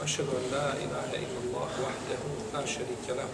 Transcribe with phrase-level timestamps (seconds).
[0.00, 2.22] وأشهد أن لا إله إلا الله وحده
[2.54, 3.28] لا شريك له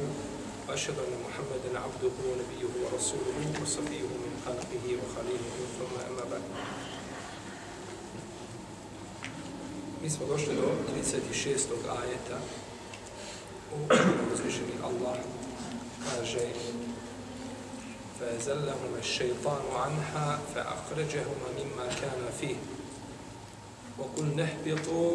[0.68, 6.42] وأشهد أن محمدا عبده ونبيه ورسوله وصفيه من خلقه وخليله ثم أما بعد
[10.02, 10.68] Mi smo došli do
[11.04, 11.66] 36.
[12.02, 12.38] ajeta
[13.74, 13.78] u
[14.32, 15.16] uzvišeni Allah
[16.10, 16.46] kaže
[18.20, 22.56] فَأَزَلَّهُمَ الشَّيْطَانُ عَنْهَا فَأَخْرَجَهُمَا مِمَّا كَانَ فِيهِ
[23.99, 25.11] وَقُلْ نَهْبِطُوا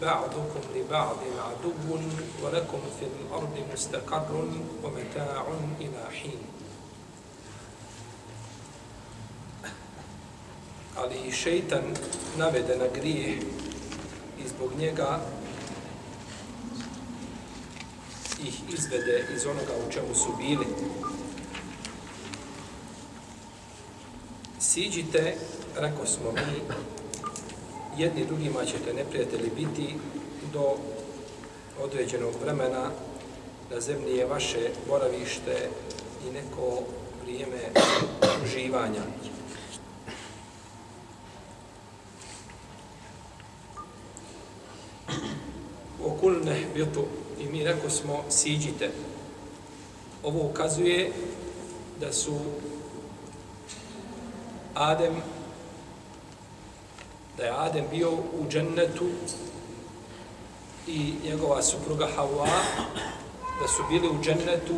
[0.00, 1.88] بَعْضُكُمْ لِبَعْضٍ عَدُوٌّ
[2.42, 4.32] وَلَكُمْ فِي الْأَرْضِ مُسْتَقَرٌّ
[4.82, 5.44] وَمَتَاعٌ
[5.80, 6.42] إِلَى حِينٍ
[10.96, 11.94] Ali šeitan
[12.38, 13.38] navede na grijeh
[14.38, 15.20] i zbog njega
[18.42, 20.66] ih izvede iz onoga u čemu su bili.
[24.58, 25.36] Siđite,
[25.76, 26.60] reko smo mi,
[27.97, 29.95] jedni drugima ćete neprijatelji biti
[30.53, 30.75] do
[31.83, 32.91] određenog vremena
[33.71, 35.69] na zemlji je vaše boravište
[36.27, 36.83] i neko
[37.23, 37.59] vrijeme
[38.43, 39.01] uživanja.
[46.05, 47.05] Okulne bitu
[47.39, 48.89] i mi rekao smo siđite.
[50.23, 51.11] Ovo ukazuje
[51.99, 52.39] da su
[54.73, 55.13] Adem
[57.39, 59.05] da je Adem bio u džennetu
[60.87, 62.47] i njegova supruga Havva,
[63.61, 64.75] da su bili u džennetu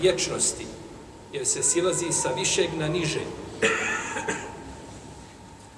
[0.00, 0.66] vječnosti
[1.32, 3.20] jer se silazi sa višeg na niže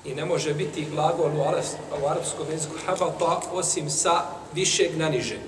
[0.04, 1.66] i ne može biti glagol u, arabs,
[2.02, 4.22] u arapskom jeziku habata osim sa
[4.54, 5.38] višeg na niže.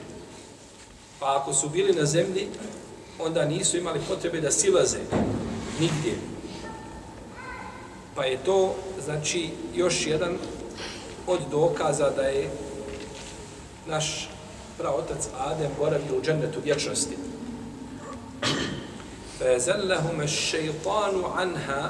[1.18, 2.48] Pa ako su bili na zemlji,
[3.18, 4.98] onda nisu imali potrebe da silaze
[5.80, 6.14] nigdje.
[8.14, 8.74] Pa je to,
[9.04, 10.38] znači, još jedan
[11.29, 12.49] od dokaza da je
[13.87, 14.29] naš
[14.77, 17.17] praotac Adem boravio u džennetu vječnosti.
[19.39, 21.89] فَيَزَلَّهُمَ الشَّيْطَانُ عَنْهَا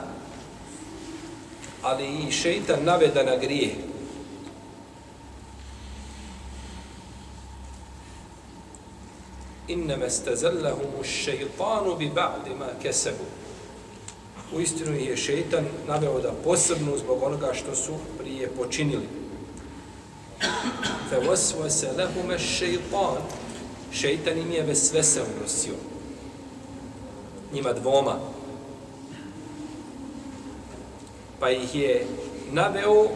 [1.82, 3.72] ali i šeitan naveda na grijeh.
[9.68, 13.26] Innama stazallahum ash-shaytanu bi ba'di ma kasabu.
[14.54, 19.19] U istinu je šeitan naveo da posrnu zbog onoga što su prije počinili.
[21.11, 23.23] Fa waswasa lahum ash-shaytan.
[23.93, 25.75] Šeitan im je vesvese unosio.
[27.53, 28.19] Njima dvoma.
[31.41, 32.07] Pa ih je
[32.53, 33.09] naveo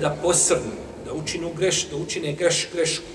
[0.00, 0.72] da posrnu,
[1.04, 3.06] da učinu greš, da učine greš, grešku.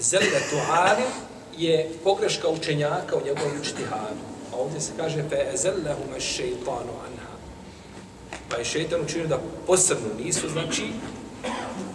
[0.00, 1.10] Zelbetu alim
[1.58, 7.19] je pogreška učenjaka u njegovom učtihadu A ovdje se kaže fe ezellehume šeitanu anha.
[8.50, 10.92] Pa je šeitan učinio da posrnu nisu, znači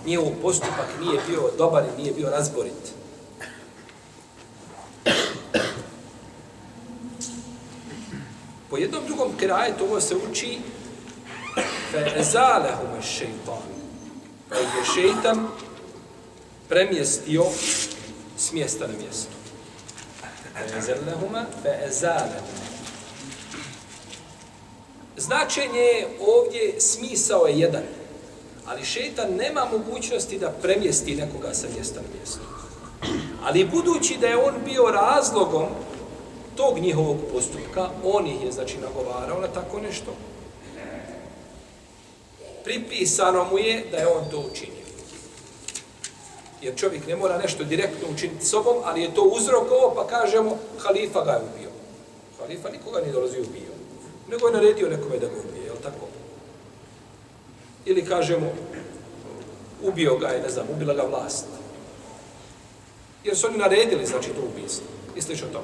[0.05, 2.93] njihov postupak nije bio dobar i nije bio razborit.
[8.69, 10.59] Po jednom drugom krajetu ovo se uči
[11.91, 13.01] fe ezalehuma.
[14.49, 15.47] Pa je šeitan
[16.69, 17.43] premjestio
[18.37, 19.31] s mjesta na mjesto.
[20.73, 21.89] Fezellehuma fe.
[25.17, 27.83] Značenje je ovdje, smisao je jedan.
[28.65, 32.39] Ali šeitan nema mogućnosti da premjesti nekoga sa mjesta na mjesto.
[33.43, 35.65] Ali budući da je on bio razlogom
[36.55, 40.15] tog njihovog postupka, on ih je znači nagovarao na tako nešto,
[42.63, 44.85] pripisano mu je da je on to učinio.
[46.61, 51.25] Jer čovjek ne mora nešto direktno učiniti sobom, ali je to uzrokovo, pa kažemo, halifa
[51.25, 51.69] ga je ubio.
[52.39, 53.74] Halifa nikoga nije dolazio ubio.
[54.27, 56.07] Nego je naredio nekome da ga ubije, jel tako?
[57.85, 58.53] Ili kažemo,
[59.83, 61.45] ubio ga je, ne znam, ubila ga vlast.
[63.23, 64.87] Jer su oni naredili, znači, to ubijstvo.
[65.15, 65.63] I slično to.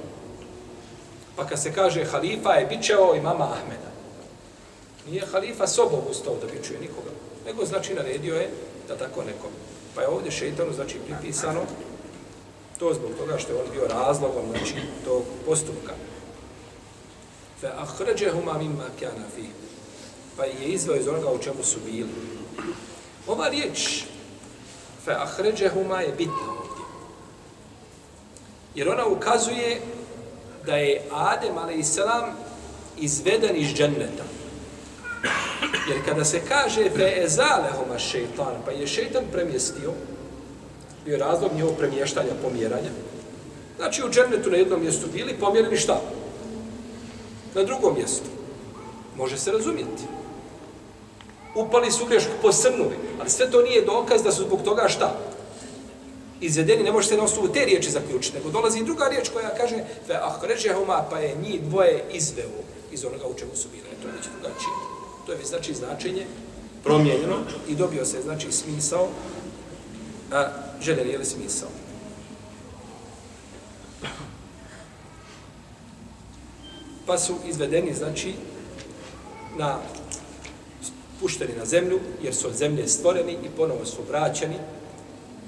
[1.35, 3.91] Pa kad se kaže halifa je bićeo i mama Ahmeda.
[5.07, 7.11] Nije halifa sobom ustao da bićuje nikoga.
[7.45, 8.49] Nego znači naredio je
[8.87, 9.49] da tako nekom.
[9.95, 11.61] Pa je ovdje šeitanu znači pripisano
[12.79, 14.75] to zbog toga što je on bio razlogom znači
[15.05, 15.93] tog postupka
[17.61, 19.43] fa ahređehuma mimma kana fi.
[20.37, 22.09] Pa je izveo iz onoga u čemu su bili.
[23.27, 24.03] Ova riječ
[25.05, 26.85] fa ahređehuma je bitna ovdje.
[28.75, 29.81] Jer ona ukazuje
[30.65, 31.99] da je Adem, a.s.
[32.97, 34.23] izveden iz dženneta.
[35.89, 39.91] Jer kada se kaže fe ezalehoma šeitan, pa je šeitan premjestio,
[41.05, 42.89] bio je razlog njegovog premještanja, pomjeranja,
[43.77, 46.01] znači u džennetu na jednom mjestu bili pomjereni šta?
[47.55, 48.29] Na drugom mjestu.
[49.17, 50.03] Može se razumjeti.
[51.55, 55.17] Upali su grešku, posrnuli, ali sve to nije dokaz da su zbog toga šta?
[56.41, 59.55] Izvedeni, ne može se na osnovu te riječi zaključiti, nego dolazi i druga riječ koja
[59.57, 62.61] kaže fe ahređehuma, pa je njih dvoje izveo
[62.91, 63.89] iz onoga u čemu su bile.
[64.01, 64.73] To je već drugačije.
[65.25, 66.25] To je već znači značenje
[66.83, 67.35] promijenjeno
[67.67, 69.07] i dobio se znači smisao,
[70.31, 70.47] a
[70.81, 71.69] željen je li smisao.
[77.11, 78.33] Pa su izvedeni znači
[79.57, 79.79] na
[81.19, 84.55] pušteni na zemlju, jer su od zemlje stvoreni i ponovo su vraćeni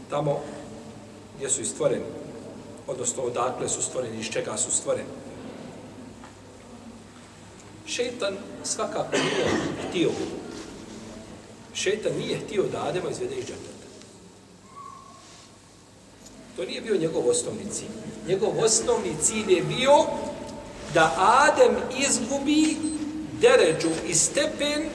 [0.10, 0.42] tamo
[1.38, 2.04] gdje su i stvoreni,
[2.88, 5.10] odnosno odakle su stvoreni, iz čega su stvoreni.
[7.86, 9.48] Šeitan svakako nije
[9.90, 10.10] htio.
[11.74, 13.88] Šeitan nije htio da Adema izvede iz džaneta.
[16.56, 17.96] To nije bio njegov osnovni cilj.
[18.28, 19.92] Njegov osnovni cilj je bio
[20.94, 21.76] da Adem
[22.08, 22.78] izgubi
[23.42, 24.90] deređu i stepen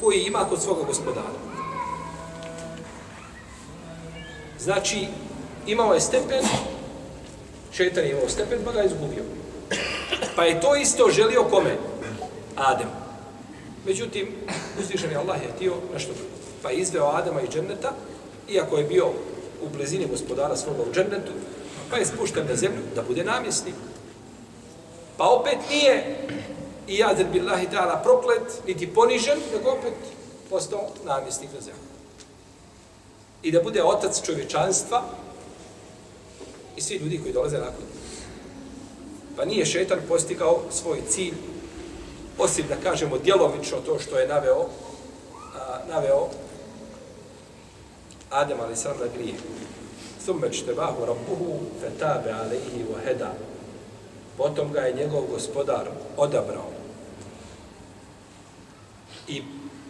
[0.00, 1.46] koji ima kod svoga gospodara.
[4.60, 5.06] Znači,
[5.66, 6.44] imao je stepen,
[7.72, 9.22] šetan je imao stepen, pa ga je izgubio.
[10.36, 11.76] Pa je to isto želio kome?
[12.56, 12.88] Adem.
[13.86, 14.28] Međutim,
[14.80, 16.30] uzvišen je Allah je htio nešto drugo.
[16.62, 17.92] Pa je izveo Adema iz dženneta,
[18.48, 19.06] iako je bio
[19.62, 21.32] u blizini gospodara svoga u džennetu,
[21.90, 23.74] pa je spušten na zemlju da bude namjesnik.
[25.16, 26.18] Pa opet nije
[26.86, 29.94] i jazer billahi ta'ala proklet, niti ponižen, nego opet
[30.50, 31.80] postao namjesnik na zemlju.
[33.42, 35.02] I da bude otac čovječanstva
[36.76, 37.84] i svi ljudi koji dolaze nakon.
[39.36, 41.34] Pa nije šetan postigao svoj cilj,
[42.38, 44.66] osim da kažemo djelomično to što je naveo,
[45.54, 46.28] a, naveo
[48.30, 49.34] Adem ali sam da grije.
[50.24, 53.32] Thumme čtebahu rabbuhu fetabe alaihi wa heda.
[54.36, 56.70] Potom ga je njegov gospodar odabrao
[59.28, 59.42] i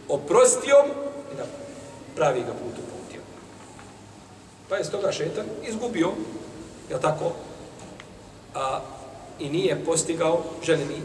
[0.09, 0.85] oprostio
[1.33, 1.45] i na
[2.17, 3.21] pravi ga put uputio.
[4.69, 6.13] Pa je s toga šetan izgubio,
[6.91, 7.33] je tako,
[8.55, 8.81] a,
[9.39, 11.03] i nije postigao željeni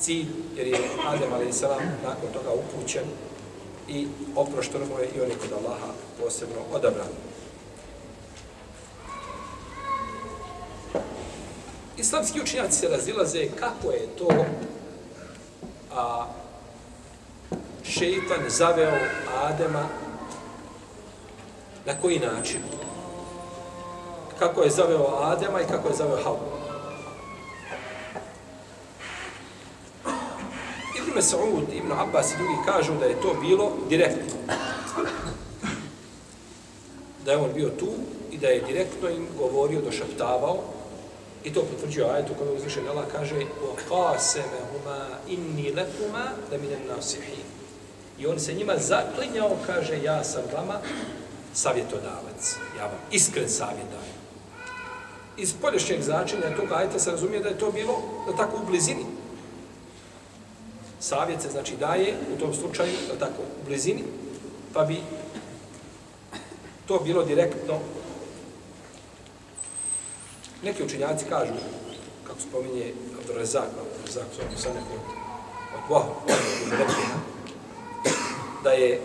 [0.00, 0.26] cilj,
[0.56, 1.62] jer je Adem a.s.
[2.04, 3.04] nakon toga upućen
[3.88, 4.06] i
[4.36, 5.92] oprošteno je i on je kod Allaha
[6.22, 7.25] posebno odabran.
[11.98, 14.28] Islamski učinjaci se razilaze kako je to
[15.94, 16.26] a,
[17.84, 18.98] šeitan zaveo
[19.42, 19.86] Adema
[21.86, 22.60] na koji način?
[24.38, 26.38] Kako je zaveo Adema i kako je zaveo Havu?
[30.98, 34.36] Ibn Mas'ud, Ibn Abbas i drugi kažu da je to bilo direktno.
[37.24, 37.88] Da je on bio tu
[38.30, 40.75] i da je direktno im govorio, došaptavao
[41.45, 47.45] i to potvrđuje ajetu kada uzvišen Allah kaže وَقَاسَمَهُمَا إِنِّي لَكُمَا لَمِنَ النَّاسِحِينَ
[48.19, 50.79] I on se njima zaklinjao, kaže, ja sam vama
[51.53, 52.55] savjetodavac.
[52.77, 54.15] Ja vam iskren savjet dajem.
[55.37, 59.05] Iz polješnjeg značenja toga ajta se razumije da je to bilo da tako u blizini.
[60.99, 64.03] Savjet se znači daje u tom slučaju da tako u blizini,
[64.73, 64.97] pa bi
[66.85, 67.79] to bilo direktno.
[70.66, 71.52] Neki učinjaci kažu,
[72.26, 74.24] kako spominje Abdurazak, Abdurazak,
[74.56, 75.00] sa nekog
[75.74, 76.34] od Boha, od
[78.64, 79.00] da je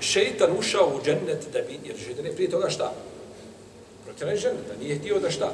[0.00, 2.92] šeitan ušao u džennet da bi, jer šeitan je prije toga šta?
[4.04, 5.52] Protjeran je dženneta, nije htio da šta?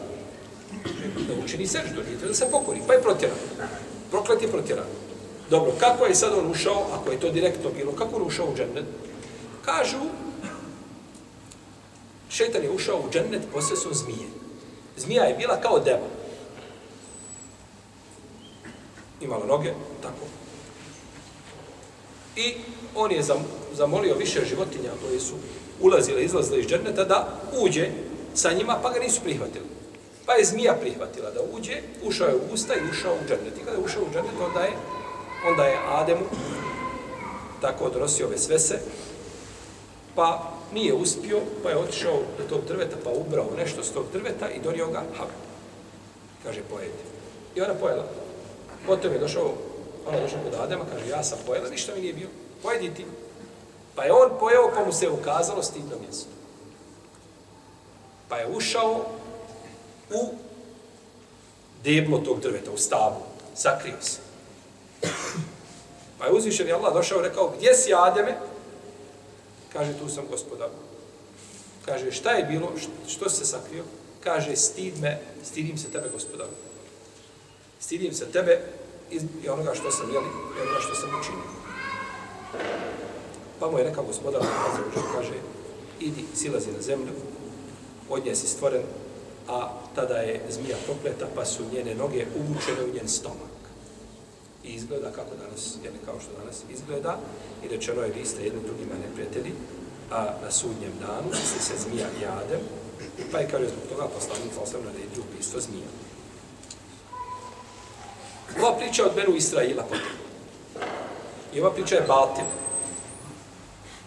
[1.29, 3.39] Da učini seždu, nije htio da se pokori, pa je protjeran.
[4.11, 4.87] Proklet je protjeran.
[5.51, 8.57] Dobro, kako je sad on ušao, ako je to direktno bilo, kako on ušao u
[8.57, 8.85] džennet?
[9.65, 10.01] Kažu,
[12.29, 14.44] šeitan je ušao u džennet posredstvom zmije.
[14.97, 16.09] Zmija je bila kao deva.
[19.21, 19.73] Imala noge,
[20.03, 20.27] tako,
[22.37, 22.55] I
[22.95, 23.23] on je
[23.73, 25.35] zamolio više životinja koje su
[25.81, 27.29] ulazile izlazile iz džerneta da
[27.61, 27.89] uđe
[28.35, 29.65] sa njima, pa ga nisu prihvatili.
[30.27, 31.73] Pa je zmija prihvatila da uđe,
[32.05, 33.57] ušao je u usta i ušao u džernet.
[33.57, 34.73] I kada je ušao u džernet, onda je,
[35.47, 36.25] onda je Ademu
[37.61, 38.79] tako odnosio ove svese,
[40.15, 44.51] pa nije uspio, pa je otišao do tog drveta, pa ubrao nešto s tog drveta
[44.51, 45.27] i donio ga hav.
[46.43, 47.05] Kaže, pojedi.
[47.55, 48.05] I ona pojela.
[48.87, 49.55] Potom je došao
[50.07, 52.29] Ona došla kod Adema, kaže, ja sam pojela, ništa mi nije bio.
[52.63, 53.07] Pojedi ti.
[53.95, 56.31] Pa je on pojeo, pa mu se ukazalo stidno mjesto.
[58.29, 59.07] Pa je ušao
[60.11, 60.35] u
[61.85, 63.17] deblo tog drveta, u stavu.
[63.55, 64.19] Sakrio se.
[66.19, 68.39] Pa je uzvišen Allah došao i rekao, gdje si Ademe?
[69.75, 70.71] Kaže, tu sam gospodar.
[71.85, 72.73] Kaže, šta je bilo?
[73.09, 73.85] Što se sakrio?
[74.25, 76.47] Kaže, stid me, stidim se tebe, gospodar.
[77.81, 78.61] Stidim se tebe
[79.11, 81.51] i onoga što sam, jeli, i onoga što sam učinio.
[83.61, 84.43] Pa mu je rekao gospodar,
[85.17, 85.35] kaže,
[86.01, 87.13] idi, silazi na zemlju,
[88.09, 88.83] od nje si stvoren,
[89.49, 93.55] a tada je zmija prokleta, pa su njene noge uvučene u njen stomak.
[94.65, 97.19] I izgleda kako danas, jeli, kao što danas izgleda,
[97.65, 99.34] i rečeno je, vi ste jedni drugima neprijatelji,
[100.15, 102.61] a na sudnjem danu misli se zmija i Adem,
[103.33, 105.91] pa je kaže zbog toga poslanik sa osam naredio ubistvo zmija.
[108.59, 110.15] Ova priča od Benu Israila potom.
[111.55, 112.45] I ova priča je Batil.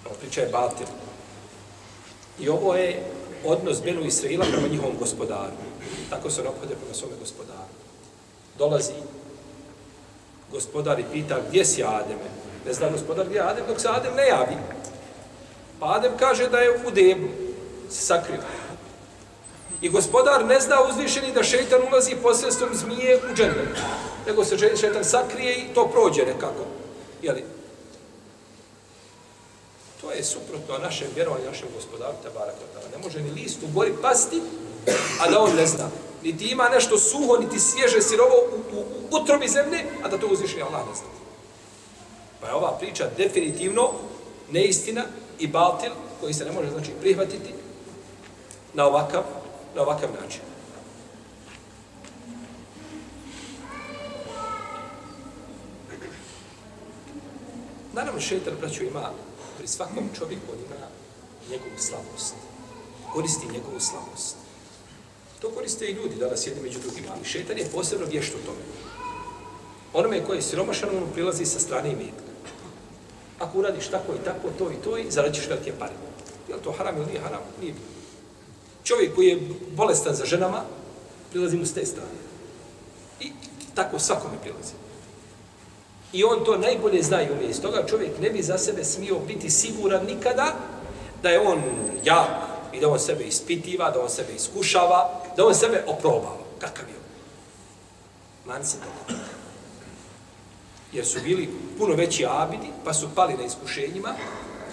[0.05, 0.87] Ova priča je Batil.
[2.39, 3.03] I ovo je
[3.45, 5.55] odnos Benu Israila prema njihovom gospodaru.
[6.09, 7.73] Tako se on obhode prema svome gospodaru.
[8.57, 8.93] Dolazi
[10.51, 12.29] gospodar i pita gdje si Ademe?
[12.65, 14.55] Ne zna gospodar gdje je Adem dok se Adem ne javi.
[15.79, 17.27] Pa Adem kaže da je u debu,
[17.89, 18.41] se sakrio.
[19.81, 23.77] I gospodar ne zna uzvišeni da šeitan ulazi posredstvom zmije u džennet.
[24.27, 26.65] Nego se šeitan sakrije i to prođe nekako.
[27.21, 27.43] Jeli?
[30.01, 32.91] To je suprotno našem vjerovanju, našem gospodaru, Tebara Kotala.
[32.91, 34.41] Ne može ni list u gori pasti,
[35.21, 35.89] a da on ne zna.
[36.23, 40.27] Niti ima nešto suho, niti svježe sirovo u, u, u utrobi zemlje, a da to
[40.27, 41.07] uzvišeni Allah ne zna.
[42.41, 43.91] Pa je ova priča definitivno
[44.51, 45.03] neistina
[45.39, 45.91] i batil
[46.21, 47.53] koji se ne može znači prihvatiti
[48.73, 49.23] na ovakav,
[49.75, 50.41] na ovakav način.
[57.93, 59.11] Naravno, šeitan, braću, ima
[59.57, 60.87] pri svakom čovjeku on ima
[61.49, 62.35] njegovu slabost.
[63.13, 64.35] Koristi njegovu slabost.
[65.41, 68.63] To koriste i ljudi danas jedni među drugima, ali šetan je posebno vješt u tome.
[69.93, 72.36] Onome koji je siromašan, on prilazi sa strane imetka
[73.39, 75.93] ako uradiš tako i tako, to i to, i zaradiš velike pare.
[76.49, 77.41] Je li to haram ili nije haram?
[77.61, 77.85] Nije bilo.
[78.83, 79.41] Čovjek koji je
[79.75, 80.63] bolestan za ženama,
[81.31, 82.19] prilazi mu s te strane.
[83.19, 83.31] I
[83.75, 84.73] tako svakome prilazi.
[86.13, 87.61] I on to najbolje zna i umije.
[87.61, 90.55] toga čovjek ne bi za sebe smio biti siguran nikada
[91.23, 91.61] da je on
[92.03, 92.29] jak
[92.73, 96.37] i da on sebe ispitiva, da on sebe iskušava, da on sebe oprobava.
[96.59, 98.53] Kakav je on?
[98.53, 99.36] Man se toga
[100.93, 104.13] jer su bili puno veći abidi, pa su pali na iskušenjima,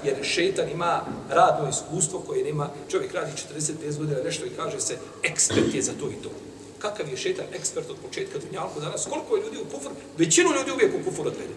[0.05, 4.99] jer šeitan ima radno iskustvo koje nema, čovjek radi 45 godina nešto i kaže se,
[5.23, 6.31] ekspert je za to i to.
[6.79, 9.07] Kakav je šeitan ekspert od početka dunjalku danas?
[9.11, 9.93] Koliko je ljudi u kufur?
[10.19, 11.55] Većinu ljudi uvijek u kufur odvede.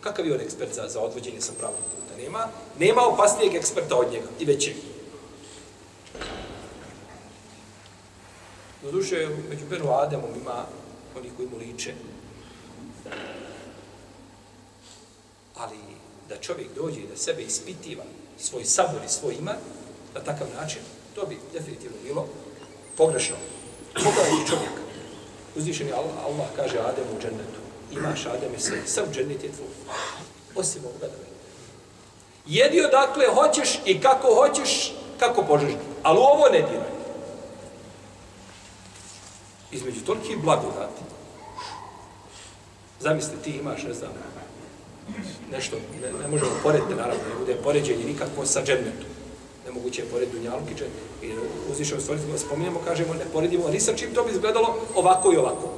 [0.00, 2.22] Kakav je on ekspert za, za odvođenje sa pravog puta?
[2.22, 4.74] Nema, nema opasnijeg eksperta od njega i većeg.
[8.82, 10.64] Doduše, među Benu Ademom ima
[11.18, 11.94] oni koji mu liče,
[15.60, 15.76] Ali
[16.28, 18.04] da čovjek dođe i da sebe ispitiva
[18.38, 19.56] svoj sabor i svoj iman
[20.14, 20.80] na takav način,
[21.14, 22.26] to bi definitivno bilo
[22.96, 23.36] pogrešno.
[23.94, 24.82] Pogledajte čovjeka.
[25.56, 27.60] Uzvišen je Allah, Allah kaže Ademu u džennetu.
[27.92, 29.68] Imaš Ademe sve, sam džennet je tvoj.
[30.54, 31.30] Osim ovoga da vedi.
[32.46, 35.72] Jedi odakle hoćeš i kako hoćeš, kako požeš.
[36.02, 36.90] Ali ovo ne diraj.
[39.72, 41.02] Između toliki blagodati.
[43.00, 44.10] Zamisli, ti imaš, ne znam,
[45.52, 49.10] nešto, ne, ne možemo porediti, naravno, ne bude poređenje nikakvo sa džennetom.
[49.66, 51.10] Nemoguće je porediti dunjalki džennet.
[51.22, 51.32] I
[51.72, 55.72] uzvišemo stvoriti, spominjamo, kažemo, ne poredimo, ni sa čim to bi izgledalo ovako i ovako.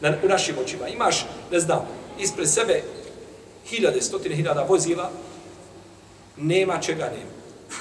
[0.00, 0.88] Na, u našim očima.
[0.88, 2.82] Imaš, ne znam, ispred sebe
[3.66, 5.10] hiljade, stotine hiljada vozila,
[6.36, 7.34] nema čega nema.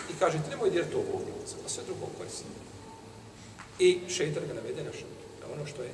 [0.09, 2.43] I kaže, ti nemoj dirati ovo ovdje, samo sve drugo koristi.
[3.79, 4.91] I šeitar ga navede na
[5.53, 5.89] ono što je.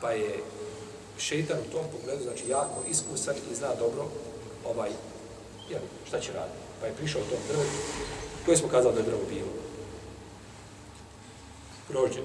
[0.00, 0.42] Pa je
[1.20, 4.04] šeitan u tom pogledu, znači jako iskusan i zna dobro
[4.64, 4.90] ovaj,
[5.70, 6.58] jel, šta će raditi.
[6.80, 7.64] Pa je prišao u tom drvu,
[8.44, 9.48] koje smo kazali da je drvo bilo?
[11.88, 12.20] Grožđe.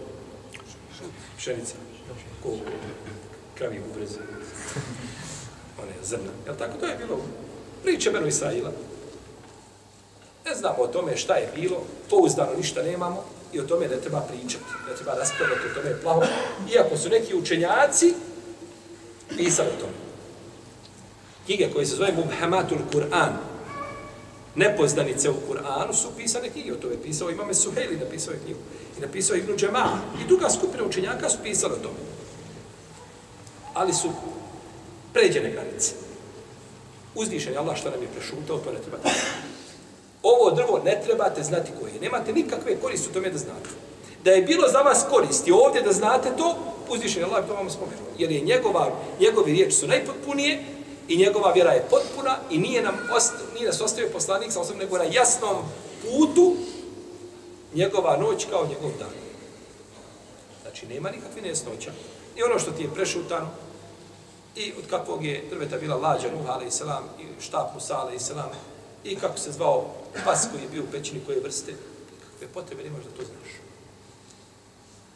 [1.37, 1.75] Pšenica.
[2.43, 2.65] Koliko?
[3.55, 4.17] Kravi ubrez.
[5.81, 6.31] One zrna.
[6.45, 6.77] Jel tako?
[6.79, 7.19] To je bilo
[7.83, 8.71] priče Beno Israila.
[10.45, 13.23] Ne znamo o tome šta je bilo, pouzdano ništa nemamo
[13.53, 16.21] i o tome ne treba pričati, ne treba raspravljati o tome je plaho.
[16.75, 18.13] Iako su neki učenjaci
[19.37, 19.85] pisali to.
[21.45, 23.33] Knjige koje se zove Mubhamatul Kur'an,
[24.55, 26.73] nepoznanice u Kur'anu, su pisane knjige.
[26.73, 28.59] O to je pisao Imame Suhejli, napisao je knjigu.
[28.97, 29.99] I napisao Ibnu Džema.
[30.21, 31.99] I druga skupina učenjaka su pisali o tome.
[33.73, 34.09] Ali su
[35.13, 35.93] pređene granice.
[37.15, 38.97] Uzdišen je Allah što nam je prešutao, to ne treba
[40.23, 41.99] Ovo drvo ne trebate znati koje je.
[41.99, 43.69] Nemate nikakve koriste u tome da znate.
[44.23, 47.69] Da je bilo za vas koristi ovdje da znate to, uzvišen je Allah to vam
[47.69, 48.07] spomenuo.
[48.17, 50.63] Jer je njegova, njegovi riječi su najpotpunije
[51.07, 54.79] i njegova vjera je potpuna i nije nam ost, nije nas ostavio poslanik sa osobom,
[54.79, 55.55] nego na jasnom
[56.01, 56.55] putu
[57.73, 59.13] njegova noć kao njegov dan.
[60.61, 61.91] Znači, nema nikakve nesnoća.
[62.37, 63.49] I ono što ti je prešutano,
[64.55, 68.15] i od kakvog je drveta bila lađa Nuh, ali i selam, i štap Musa, ali
[68.15, 68.49] i selam,
[69.03, 69.85] i kako se zvao
[70.25, 71.73] pas koji je bio u pećini koje vrste,
[72.31, 73.64] kakve potrebe nemaš da to znaš.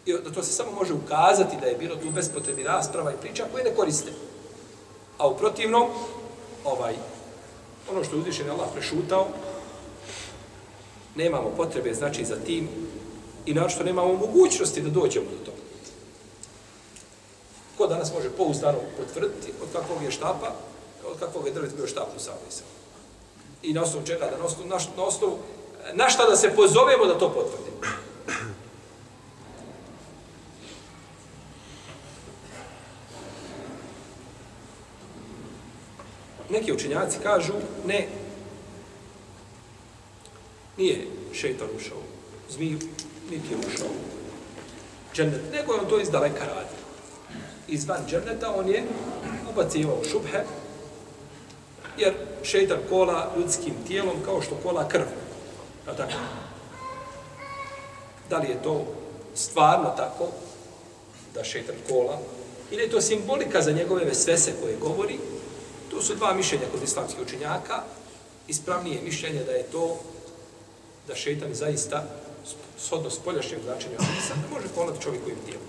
[0.06, 3.46] I da to se samo može ukazati da je bilo tu bespotrebni rasprava i priča
[3.52, 4.12] koje ne koriste.
[5.18, 5.88] A u protivnom,
[6.64, 6.96] ovaj,
[7.92, 9.28] ono što je uzvišen Allah prešutao,
[11.16, 12.70] nemamo potrebe, znači, za tim
[13.46, 15.64] i na što nemamo mogućnosti da dođemo do toga.
[17.78, 20.52] Ko danas može pouzdano potvrditi od kakvog je štapa,
[21.12, 22.64] od kakvog je drvet bio štap u Savisa.
[23.64, 25.38] I na osnovu čega, da na osnovu, na, na osnovu,
[25.94, 28.09] na šta da se pozovemo da to potvrdimo.
[36.50, 37.54] Neki učenjaci kažu,
[37.86, 38.08] ne,
[40.78, 41.98] nije šeitan ušao
[42.50, 42.80] zmiju,
[43.30, 43.88] niti je ušao
[45.14, 46.76] džennet, nego je on to iz daleka radi.
[47.68, 48.84] Izvan dženneta on je
[49.52, 50.44] ubacivao šubhe,
[51.98, 52.14] jer
[52.44, 55.06] šeitan kola ljudskim tijelom kao što kola krv.
[55.88, 56.12] A tako?
[58.30, 58.86] Da li je to
[59.36, 60.28] stvarno tako,
[61.34, 62.20] da šeitan kola,
[62.72, 65.20] ili je to simbolika za njegove vesvese koje govori,
[66.00, 67.84] tu su dva mišljenja kod islamskih učenjaka,
[68.48, 69.98] ispravnije mišljenje da je to
[71.08, 72.04] da šeitan zaista
[72.80, 75.68] shodno spoljašnjeg značenja hadisa, ne može ponad čovjekovim tijelom.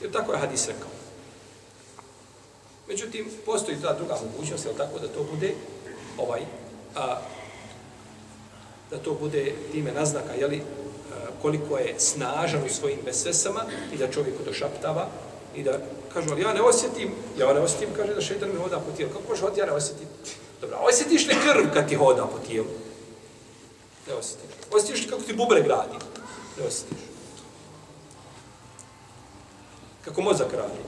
[0.00, 0.88] Jer tako je hadis rekao.
[2.88, 5.54] Međutim, postoji ta druga mogućnost, je tako, da to bude
[6.18, 6.40] ovaj,
[6.94, 7.20] a,
[8.90, 10.62] da to bude time naznaka, jeli,
[11.42, 15.08] koliko je snažan u svojim besvesama i da čovjek došaptava
[15.54, 15.78] i da
[16.14, 19.12] kažu, ali ja ne osjetim, ja ne osjetim, kaže da šeitan mi hoda po tijelu.
[19.12, 20.06] Kako može hoditi, ja ne osjetim?
[20.60, 22.66] Dobro, osjetiš li krv kad ti hoda po tijelu?
[24.08, 24.50] Ne osjetiš.
[24.72, 25.96] Osjetiš li kako ti bubre gradi?
[26.58, 26.98] Ne osjetiš.
[30.04, 30.78] Kako mozak radi?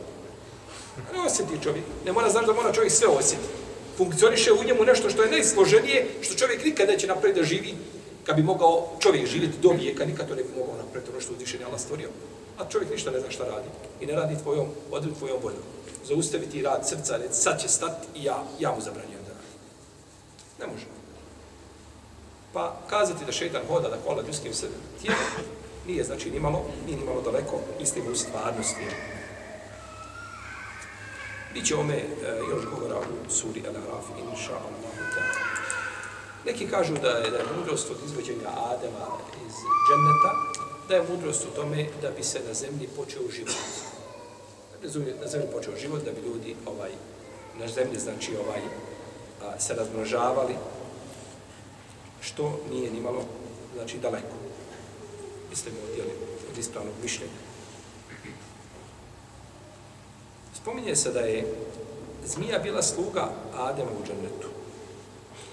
[1.12, 1.84] Ne osjeti čovjek.
[2.04, 3.48] Ne mora znaš da mora čovjek sve osjetiti.
[3.96, 7.74] Funkcioniše u njemu nešto što je najsloženije, što čovjek nikad neće napraviti da živi,
[8.24, 11.32] kad bi mogao čovjek živjeti do vijeka, nikad to ne bi mogao napraviti ono što
[11.32, 12.08] uzvišenje Allah stvorio.
[12.58, 13.68] A čovjek ništa ne zna šta radi.
[14.00, 15.62] I ne radi tvojom, odred tvojom voljom.
[16.04, 19.54] Zaustaviti rad srca, reći sad će stati i ja, ja mu zabranjujem da radi.
[20.60, 20.86] Ne može.
[22.52, 24.52] Pa kazati da šeitan hoda da kola ljudskim
[25.00, 25.22] tijelom,
[25.86, 28.84] nije znači ni malo, nije ni malo daleko, mislim u stvarnosti.
[31.54, 32.06] Biće ome e,
[32.50, 34.94] još govora u suri Al-Araf, inša Allah.
[36.46, 39.06] Neki kažu da je, da je mudrost od izvođenja Adema
[39.46, 39.54] iz
[39.86, 40.32] dženneta,
[40.88, 43.54] da je mudrost u tome da bi se na zemlji počeo život.
[45.20, 46.90] Na zemlji počeo život, da bi ljudi ovaj,
[47.58, 48.60] na zemlji, znači, ovaj,
[49.42, 50.54] a, se razmnožavali,
[52.20, 53.24] što nije ni malo,
[53.74, 54.36] znači, daleko.
[55.50, 56.06] Mislimo od,
[56.50, 57.40] od ispravnog mišljenja.
[60.54, 61.54] Spominje se da je
[62.26, 64.48] zmija bila sluga Adema u džennetu,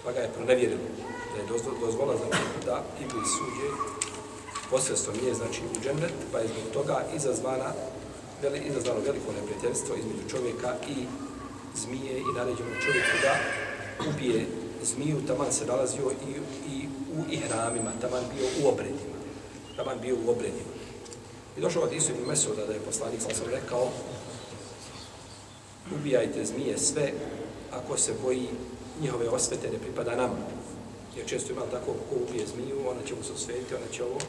[0.04, 0.88] pa ga je pronevjerilo,
[1.34, 2.26] da je dozvola za
[2.66, 4.01] da Iblis suđe
[4.72, 7.70] posredstvom nje, znači, u džennet, pa je zbog toga izazvana,
[8.42, 10.96] veli, izazvano veliko neprijateljstvo između čovjeka i
[11.76, 13.34] zmije i naređenog čovjeku da
[14.10, 14.46] ubije
[14.84, 16.32] zmiju, taman se nalazio i,
[16.74, 19.18] i u ihramima, taman bio u obredima.
[19.76, 20.72] Taman bio u obredima.
[21.58, 23.90] I došao od Isu ibn Mesuda da je poslanik sam sam rekao
[25.96, 27.12] ubijajte zmije sve
[27.72, 28.48] ako se boji
[29.02, 30.36] njihove osvete ne pripada nama.
[31.18, 34.20] Jer često ima tako ko ubije zmiju, ona će mu se osvetiti, ona će ovo.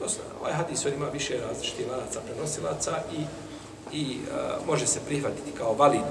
[0.00, 3.20] To su, ovaj hadis ima više različitih lanaca prenosilaca i,
[3.96, 6.04] i a, može se prihvatiti kao valid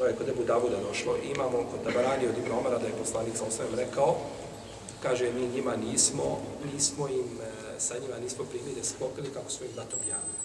[0.00, 1.16] To je kod Ebu Davuda došlo.
[1.34, 4.16] Imamo kod Tabarani od Ibn Omara da je poslanik sa osvijem rekao,
[5.02, 6.40] kaže, mi njima nismo,
[6.72, 10.40] nismo im, e, sa njima nismo primili da sklopili kako svojim im javili.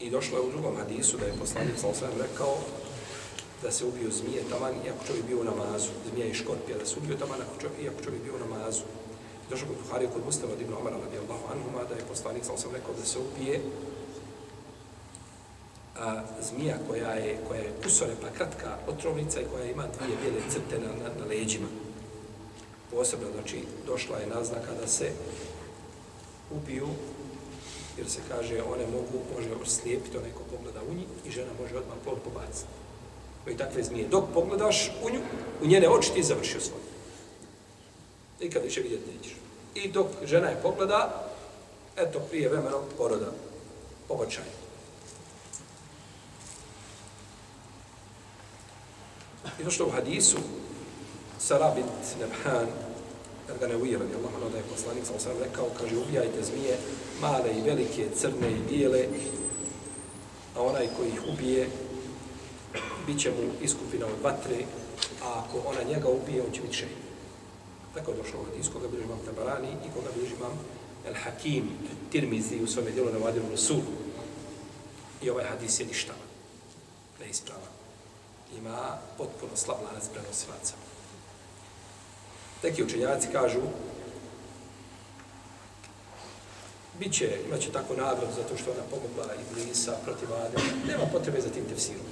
[0.00, 2.56] I došlo je u drugom hadisu da je poslanik sa osvijem rekao
[3.62, 5.90] da se ubio zmije taman iako čovjek bio u namazu.
[6.10, 7.38] Zmije i škorpija da se ubio taman
[7.82, 8.82] iako čovjek bio u namazu.
[9.50, 12.70] Došao kod Buhari kod Muslima od Ibn Omara radijallahu anhuma da je poslanik sa sam
[12.74, 13.60] rekao da se ubije
[15.98, 20.50] a, zmija koja je, koja je kusore pa kratka otrovnica i koja ima dvije bijele
[20.50, 21.66] crte na, na, na leđima.
[22.90, 25.10] Posebno, znači, došla je naznaka da se
[26.50, 26.88] ubiju,
[27.98, 31.76] jer se kaže, one mogu, može oslijepiti onaj ko pogleda u njih i žena može
[31.76, 32.70] odmah plod pobaciti.
[33.50, 34.08] I takve zmije.
[34.08, 35.20] Dok pogledaš u nju,
[35.62, 36.85] u njene oči ti završio svoj.
[38.40, 39.36] Nikad više vidjeti nećeš.
[39.74, 41.30] I dok žena je pogleda,
[41.96, 43.32] eto, prije vremena poroda,
[44.08, 44.44] pobačaj.
[49.60, 50.36] I došlo u hadisu,
[51.38, 51.84] Sarabit
[52.20, 52.66] Nebhan,
[53.48, 56.42] jer ga ne ujela, je Allah ono da je poslanik, sam sam rekao, kaže, ubijajte
[56.42, 56.76] zmije,
[57.20, 59.04] male i velike, crne i bijele,
[60.56, 61.68] a onaj koji ih ubije,
[63.06, 64.56] bit će mu iskupina od vatre,
[65.22, 67.05] a ako ona njega ubije, on će biti šeji.
[67.96, 70.52] Tako je došlo u hadisu, koga bilježi imam Tabarani i koga bilježi imam
[71.06, 71.70] El Hakim,
[72.12, 73.46] Tirmizi u svome dijelu na Vadiru
[75.22, 76.18] I ovaj hadis je ništava,
[77.20, 77.72] neispravan.
[78.58, 80.74] Ima potpuno slab lanac prenosilaca.
[82.62, 83.60] Neki učenjaci kažu
[86.98, 90.64] Biće, imaće tako nagradu zato što ona pomogla Iblisa protiv Adema.
[90.86, 92.06] Nema potrebe za tim tefsirom.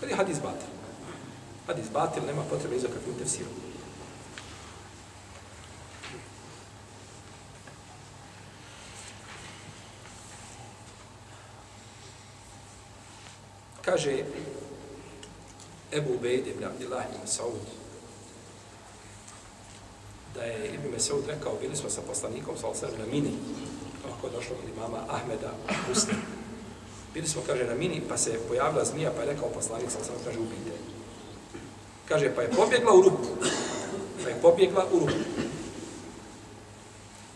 [0.00, 0.68] Kad je hadis batil.
[1.66, 3.73] Hadis batil, nema potrebe za kakvim tefsirom.
[13.84, 14.24] Kaže
[15.92, 17.60] Ebu Ubejd ibn Abdillah ibn Saud
[20.34, 23.30] da je Ibn Mesaud rekao, bili smo sa poslanikom sa osam na mini,
[24.02, 25.50] kako je došlo od imama Ahmeda
[25.88, 26.16] Muslim.
[27.14, 30.14] Bili smo, kaže, na mini, pa se pojavila zmija, pa je rekao poslanik sa osam,
[30.24, 30.78] kaže, ubijte.
[32.08, 33.28] Kaže, pa je pobjegla u rupu.
[34.22, 35.12] Pa je pobjegla u rupu.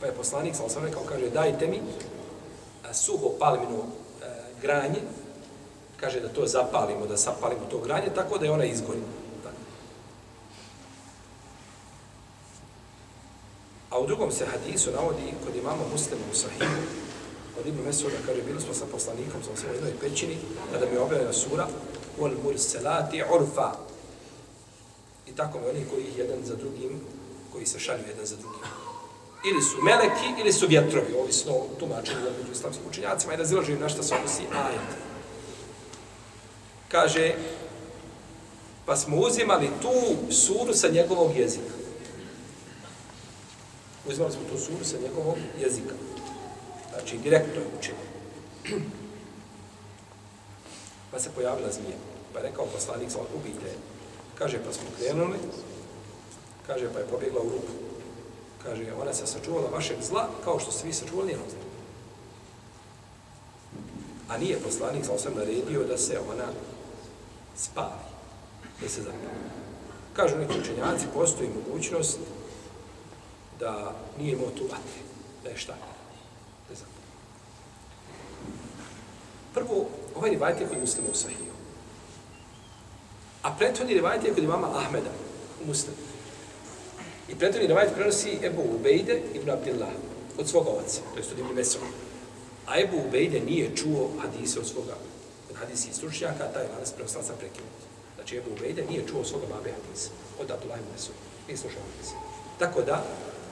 [0.01, 1.81] Pa je poslanik sa osam rekao, kaže, dajte mi
[2.93, 4.27] suho palmino e,
[4.63, 5.01] granje,
[6.01, 9.01] kaže da to zapalimo, da sapalimo to granje, tako da je ona izgori.
[13.91, 16.83] A u drugom se hadisu navodi kod imama muslima u sahihu,
[17.61, 20.37] od Ibn Mesuda kaže, bili smo sa poslanikom, sa u jednoj pećini,
[20.73, 21.67] kada mi je objavljena sura,
[22.19, 23.73] ul murselati urfa.
[25.27, 27.01] I tako mi oni koji jedan za drugim,
[27.53, 28.61] koji se šalju jedan za drugim.
[29.51, 33.89] Ili su meleki, ili su vjetrovi, ovisno o tumačenju među islamskim učenjacima, i razilažuju na
[33.89, 35.08] šta se odnosi ajet.
[36.89, 37.35] Kaže,
[38.87, 41.75] pa smo uzimali tu suru sa njegovog jezika.
[44.07, 45.95] Uzimali smo tu suru sa njegovog jezika.
[46.91, 48.09] Znači, direktno je učenje.
[51.11, 51.97] Pa se pojavila zmija.
[52.33, 53.73] Pa je rekao poslanik, sa ubijte.
[54.39, 55.39] Kaže, pa smo krenuli.
[56.67, 57.73] Kaže, pa je pobjegla u rupu.
[58.63, 61.61] Kaže, ona se sačuvala vašeg zla, kao što ste vi sačuvali njenog zla.
[64.29, 66.47] A nije poslanik sa osam naredio da se ona
[67.59, 68.09] spavi,
[68.81, 69.49] da se zapali.
[70.13, 72.19] Kažu neki učenjaci, postoji mogućnost
[73.61, 75.01] da nije imao tu vatre,
[75.45, 75.73] da je šta?
[76.69, 77.03] Da je zapao.
[79.55, 81.53] Prvo, ovaj rivajt je kod muslima u sahiju.
[83.43, 85.11] A prethodni rivajt je kod imama Ahmeda
[85.65, 85.97] u muslimu.
[87.29, 89.89] I prethodni rivajt prenosi Ebu Ubejde ibn Abdillah
[90.39, 91.63] od svoga oca, to je od Ibn
[92.67, 94.95] A Ebu Ubejde nije čuo hadise od svoga
[95.59, 97.79] od hadisi stručnjaka, taj lanas prenoslaca prekinut.
[98.17, 101.15] Znači Ebu Ubejde nije čuo svoga babe hadisa od Abdullah ibn Mesud.
[101.47, 102.15] Nije slušao hadisa.
[102.59, 103.05] Tako da,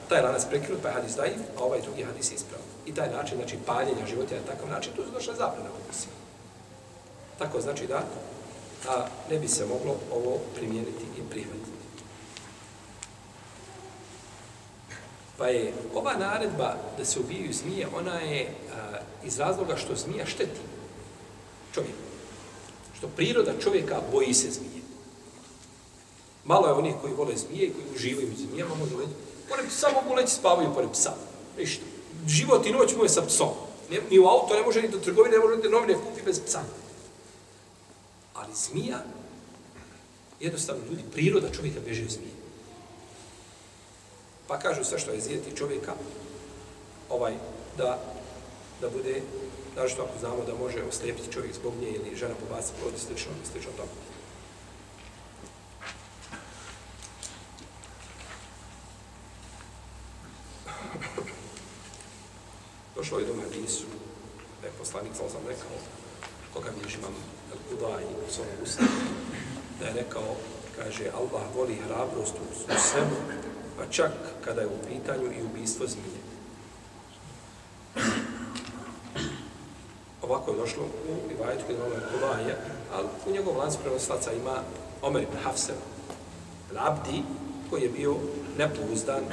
[0.09, 2.65] taj lanac prekinut, pa je hadis daiv, a ovaj drugi hadis ispravan.
[2.85, 5.95] I taj način, znači, paljenja života na takav način, tu su došle zabrane od.
[7.39, 8.03] Tako znači da,
[8.89, 11.77] a ne bi se moglo ovo primijeniti i prihvatiti.
[15.37, 20.25] Pa je ova naredba da se ubijaju zmije, ona je a, iz razloga što zmija
[20.25, 20.59] šteti
[21.77, 21.95] čovjek.
[22.97, 24.81] Što priroda čovjeka boji se zmije.
[26.45, 29.07] Malo je onih koji vole zmije i koji uživaju zmijama, mogu
[29.49, 31.13] Pored psa mogu leći spavaju pored psa.
[31.57, 31.83] Ništa.
[32.27, 33.49] Život i noć mu je sa psom.
[34.09, 36.63] Ni u auto ne može ni do trgovine, ne može ni novine kupi bez psa.
[38.33, 39.03] Ali zmija,
[40.39, 42.37] jednostavno ljudi, priroda čovjeka beže od zmije.
[44.47, 45.93] Pa kažu sve što je zijeti čovjeka,
[47.09, 47.33] ovaj,
[47.77, 47.99] da,
[48.81, 49.21] da bude,
[49.77, 52.99] da što ako znamo da može oslijepiti čovjek zbog nje ili žena pobaciti plod i
[52.99, 53.89] slično, slično tome.
[62.95, 63.85] Došlo je do hadisu,
[64.61, 65.77] da je poslanik, sam sam rekao,
[66.53, 67.15] koga mi imam
[67.73, 68.83] Udaj u svom usta,
[69.79, 70.35] da je rekao,
[70.75, 73.17] kaže, Allah voli hrabrost u svemu,
[73.77, 74.11] pa čak
[74.45, 76.26] kada je u pitanju i ubistvo zmije.
[80.29, 82.57] Ovako je došlo u Ivajetu kada Omer Kulaje,
[82.93, 84.61] ali u njegovom lancu prenoslaca ima
[85.01, 85.75] Omer ibn Hafsem,
[86.75, 87.23] Labdi,
[87.69, 88.15] koji je bio
[88.57, 89.23] nepouzdan,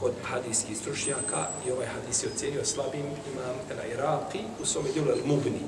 [0.00, 5.10] kod hadijskih stručnjaka i ovaj hadis je ocenio slabim imam El Iraqi u svome dijelu
[5.10, 5.60] El Mubni.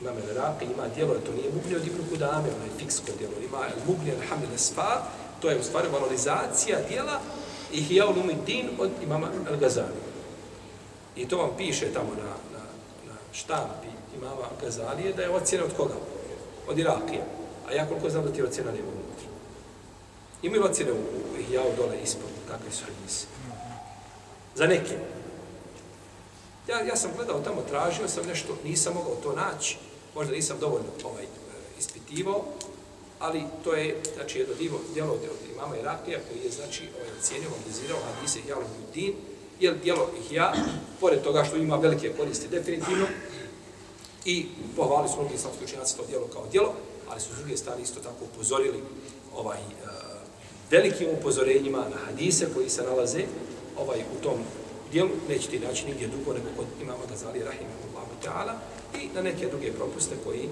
[0.00, 3.34] Imam El Iraqi ima dijelo, to nije Mubni od Ibnu Kudame, ono je fiksko dijelo,
[3.48, 5.02] ima El Mubni El Hamil Esfa,
[5.40, 7.20] to je u stvari valorizacija dijela
[7.72, 10.00] Ihya Umidin od imama Al-Gazali.
[11.16, 12.51] I to vam piše tamo na
[13.32, 15.94] štampi imama Gazalije da je ocjena od koga?
[16.68, 17.24] Od Irakija.
[17.68, 19.28] A ja koliko znam da ti ocjena nema unutra.
[20.42, 23.26] Imaju ocjene u, u Ihyau dole ispod, kakve su hadise?
[24.54, 24.98] Za neke.
[26.68, 29.78] Ja, ja sam gledao tamo, tražio sam nešto, nisam mogao to naći.
[30.14, 31.24] Možda nisam dovoljno ovaj,
[31.78, 32.44] ispitivao,
[33.18, 35.20] ali to je znači jedno divo djelo od
[35.54, 38.64] imama Irakija koji je znači ovaj ocjenio, analizirao hadise Jalul
[38.94, 39.14] Din
[39.62, 40.52] je dijelo ih ja
[41.00, 43.06] pored toga što ima velike koristi definitivno
[44.24, 44.46] i
[44.76, 46.74] pohvali su mnogi islamski učenjaci to dijelo kao djelo
[47.08, 48.82] ali su s druge strane isto tako upozorili
[49.34, 49.62] ovaj e,
[50.70, 53.24] velikim upozorenjima na hadise koji se nalaze
[53.78, 54.38] ovaj u tom
[54.92, 58.54] dijelu, nećete naći nigdje drugo nego kod imama Gazali Rahimahullahu ta'ala
[59.00, 60.48] i na neke druge propuste koji,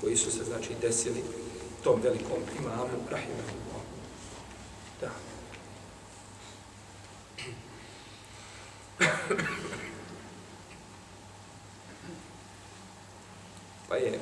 [0.00, 1.22] koji su se znači desili
[1.84, 3.86] tom velikom imamu Rahimahullahu.
[5.00, 5.31] Da.
[13.88, 14.18] Pa je,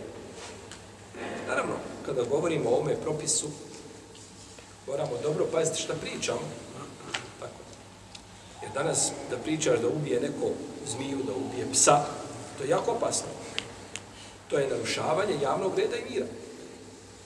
[1.48, 1.74] naravno,
[2.06, 3.48] kada govorimo o ovome propisu,
[4.86, 6.40] moramo dobro paziti šta pričamo.
[7.40, 7.52] Tako.
[8.62, 10.50] Jer danas da pričaš da ubije neko
[10.86, 12.04] zmiju, da ubije psa,
[12.58, 13.28] to je jako opasno.
[14.50, 16.26] To je narušavanje javnog reda i mira.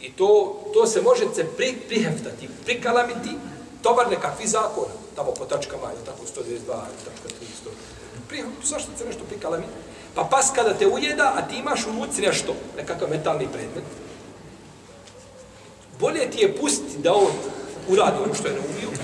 [0.00, 3.30] I to, to se može se pri, priheftati, prikalamiti,
[3.82, 6.66] tovar nekakvi zakona tamo po tačkama, je tako 122,
[7.04, 7.70] tačka 300.
[8.28, 9.72] Prije, zašto se nešto prikalamiti?
[10.14, 13.84] Pa pas kada te ujeda, a ti imaš u ruci nešto, nekakav metalni predmet,
[16.00, 17.32] bolje ti je pustiti da on
[17.88, 18.98] uradi ono što je naumio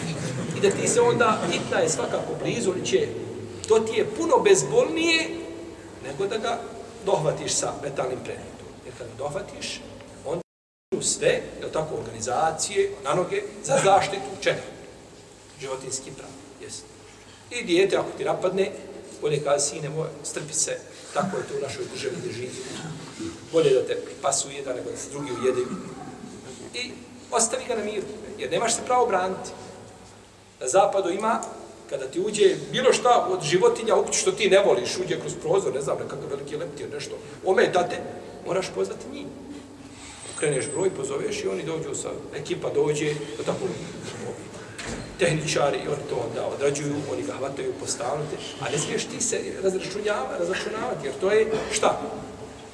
[0.57, 3.09] i da ti se onda hitna je svakako blizu ili će.
[3.68, 5.29] To ti je puno bezbolnije
[6.07, 6.59] nego da ga
[7.07, 8.66] dohvatiš sa metalnim predmetom.
[8.85, 9.81] Jer kada dohvatiš,
[10.27, 10.42] onda
[11.01, 14.80] sve, je tako, organizacije, na noge, za zaštitu čega?
[15.61, 16.31] Životinski prav.
[16.62, 16.75] Yes.
[17.51, 18.73] I dijete, ako ti napadne,
[19.20, 20.79] bolje kada sine moj, strpi se,
[21.14, 22.51] tako je to u našoj državi gdje živi.
[23.53, 25.66] Bolje da te pas ujeda nego da se drugi ujedaju.
[26.75, 26.90] I
[27.31, 28.07] ostavi ga na miru,
[28.38, 29.51] jer nemaš se pravo braniti.
[30.61, 31.40] Na zapadu ima,
[31.90, 35.75] kada ti uđe bilo šta od životinja, u što ti ne voliš, uđe kroz prozor,
[35.75, 37.96] ne znam, nekakav veliki leptir, nešto, ometate,
[38.46, 39.27] moraš pozvati njih.
[40.38, 43.64] Kreneš broj, pozoveš i oni dođu sa, ekipa dođe, to tako,
[45.20, 49.40] tehničari, i oni to onda odrađuju, oni ga hvataju, postavljate, a ne smiješ ti se
[49.62, 52.00] razračunjava, razračunavati, jer to je šta?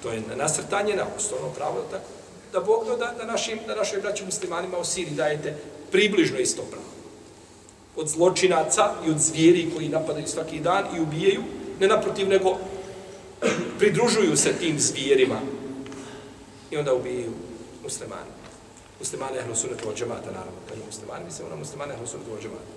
[0.03, 2.05] To je nasrtanje na osnovno pravo, tako,
[2.53, 5.57] da Bog da, da, našim, da našoj braću muslimanima u Siriji dajete
[5.91, 6.85] približno isto pravo.
[7.97, 11.43] Od zločinaca i od zvijeri koji napadaju svaki dan i ubijaju,
[11.81, 12.59] ne naprotiv, nego
[13.79, 15.41] pridružuju se tim zvijerima
[16.71, 17.33] i onda ubijaju
[17.83, 18.36] muslimani.
[19.01, 22.73] Muslimane ehlu sunnetu od džemata, naravno, kažu muslimani, mislim ono muslimane ehlu sunnetu od džemata.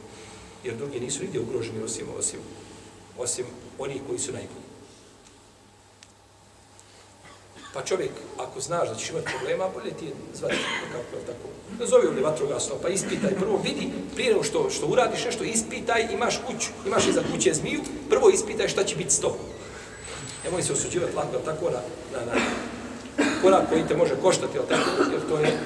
[0.63, 2.39] Jer drugi nisu nigdje ugroženi osim, osim,
[3.17, 3.45] osim
[3.79, 4.69] onih koji su najbolji.
[7.73, 11.25] Pa čovjek, ako znaš da ćeš imati problema, bolje ti je zvati pa kako je
[11.25, 11.47] tako.
[11.79, 13.35] Nazovi ovdje vatrogasno, pa ispitaj.
[13.39, 17.81] Prvo vidi, prije nego što, što uradiš nešto, ispitaj, imaš kuću, imaš iza kuće zmiju,
[18.09, 19.45] prvo ispitaj šta će biti s tobom.
[20.43, 21.81] Nemoj se osuđivati lako, tako na,
[22.13, 22.41] na, na
[23.41, 25.59] korak koji te može koštati, jel tako, jer to je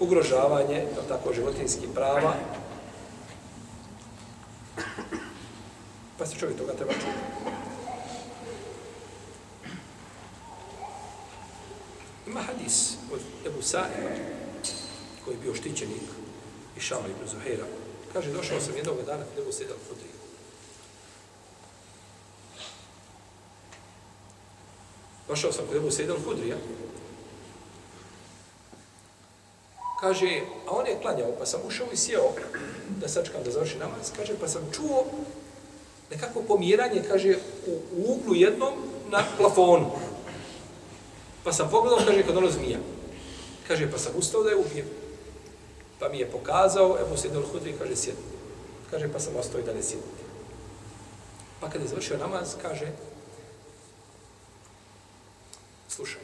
[0.00, 2.34] ugrožavanje, jel tako, životinskih prava.
[6.18, 7.06] Pa se čovjek toga treba čuti.
[12.26, 14.10] Ima hadis od Ebu Sa'ima,
[15.24, 16.02] koji je bio štićenik
[16.76, 17.64] i Šama ibn Zuhaira.
[18.12, 20.14] Kaže, došao sam jednog dana kod Ebu Sedal Fudrija.
[25.28, 26.56] Došao sam kod Ebu Sedal Fudrija.
[30.00, 32.32] Kaže, a on je klanjao, pa sam ušao i sjeo
[33.00, 34.12] da sačkam da završi namaz.
[34.16, 35.04] Kaže, pa sam čuo
[36.10, 37.36] nekako pomiranje, kaže,
[37.66, 38.74] u, u uglu jednom
[39.10, 39.90] na plafonu.
[41.44, 42.78] Pa sam pogledao, kaže, kad ono zmija.
[43.68, 44.86] Kaže, pa sam ustao da je ubijem.
[45.98, 48.22] Pa mi je pokazao, evo se jedno hudri, kaže, sjedni.
[48.90, 50.24] Kaže, pa sam ostao i dalje sjediti.
[51.60, 52.92] Pa kad je završio namaz, kaže,
[55.88, 56.22] slušaj,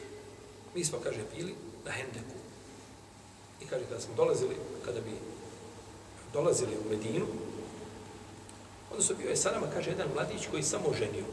[0.75, 2.46] mi smo, kaže, bili na Hendeku.
[3.61, 5.11] I kaže, kada smo dolazili, kada bi
[6.33, 7.27] dolazili u Medinu,
[8.91, 11.25] onda su bio je sa nama, kaže, jedan mladić koji samo ženio.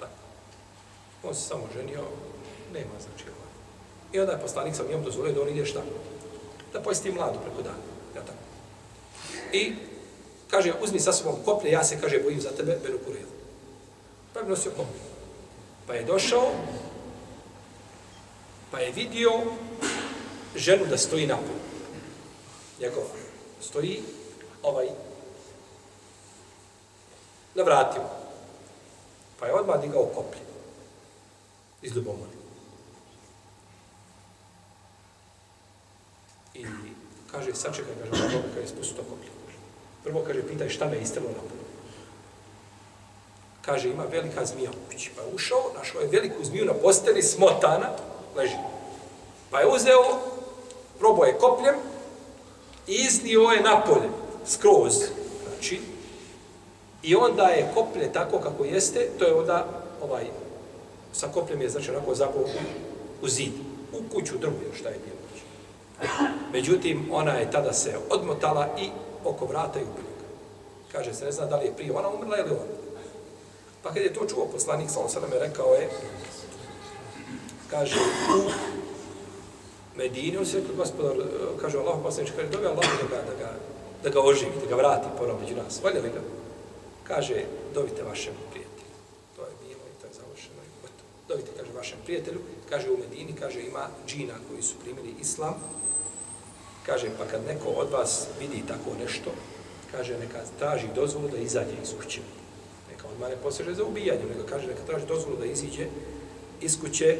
[0.00, 0.22] Tako.
[1.22, 2.02] On se samo ženio,
[2.72, 3.52] nema znači ovaj.
[4.12, 5.82] I onda je poslanik sam njom dozvolio da on ide šta?
[6.72, 7.84] Da posti mladu preko dana.
[8.16, 8.44] Ja tako.
[9.52, 9.74] I
[10.50, 13.34] kaže, uzmi sa sobom koplje, ja se, kaže, bojim za tebe, Benu Kurelu.
[14.32, 15.00] Pa je nosio koplje.
[15.86, 16.52] Pa je došao,
[18.70, 19.30] pa je vidio
[20.54, 21.64] ženu da stoji na polu.
[22.80, 23.06] Njegova.
[23.60, 24.02] Stoji
[24.62, 24.88] ovaj
[27.54, 28.08] na vratima.
[29.40, 30.40] Pa je odmah digao koplje
[31.82, 32.32] iz ljubomore.
[36.54, 36.66] I
[37.30, 39.30] kaže, sačekaj, kaže, ono kada je spustu to koplje.
[40.04, 41.64] Prvo, kaže, pitaj šta me je istrlo na polu.
[43.62, 45.10] Kaže, ima velika zmija u kući.
[45.16, 47.90] Pa je ušao, našao je veliku zmiju na posteli, smotana,
[48.36, 48.56] leži.
[49.50, 50.33] Pa je uzeo,
[51.04, 51.74] probao je kopljem
[52.86, 54.08] i iznio je napolje,
[54.46, 54.94] skroz.
[55.48, 55.80] Znači,
[57.02, 59.66] i onda je koplje tako kako jeste, to je onda,
[60.02, 60.24] ovaj,
[61.12, 62.46] sa kopljem je, znači, onako zapao u,
[63.22, 63.52] u zid,
[63.92, 65.18] u kuću drugu, šta je bilo.
[66.52, 68.88] Međutim, ona je tada se odmotala i
[69.24, 70.14] oko vrata i ubila.
[70.92, 72.68] Kaže se, ne zna da li je prije ona umrla ili on.
[73.82, 75.90] Pa kad je to čuo poslanik, sa osam rekao je,
[77.70, 77.96] kaže,
[78.36, 78.73] u
[79.96, 81.22] Medini, on se rekli, gospodar, e,
[81.60, 83.50] kaže Allah, poslanič, kaže, dobi Allah da ga, da ga,
[84.02, 85.80] da ga oživi, da ga vrati ponovno među nas.
[85.82, 86.22] Volje li ga?
[87.04, 88.94] Kaže, dovite vašem prijatelju.
[89.36, 91.46] To je bilo i to je završeno i gotovo.
[91.56, 92.40] Kaže, vašem prijatelju.
[92.70, 95.54] Kaže, u Medini, kaže, ima džina koji su primili islam,
[96.86, 99.30] Kaže, pa kad neko od vas vidi tako nešto,
[99.90, 102.20] kaže, neka traži dozvolu da izađe iz kuće.
[102.90, 105.86] Neka odmah ne poseže za ubijanje, nego kaže, neka traži dozvolu da iziđe
[106.60, 107.18] iz kuće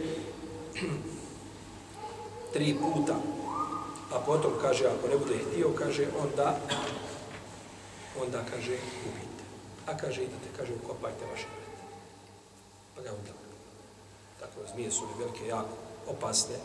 [2.55, 3.19] tri puta.
[4.15, 6.55] A potom, kaže, ako ne bude htio, kaže, onda,
[8.23, 8.79] onda, kaže,
[9.11, 9.45] ubijte.
[9.87, 11.83] A kaže, idete, kaže, ukopajte vaše vrete.
[12.95, 13.33] Pa ga onda.
[14.41, 15.75] Tako, zmije su velike, jako
[16.07, 16.57] opasne,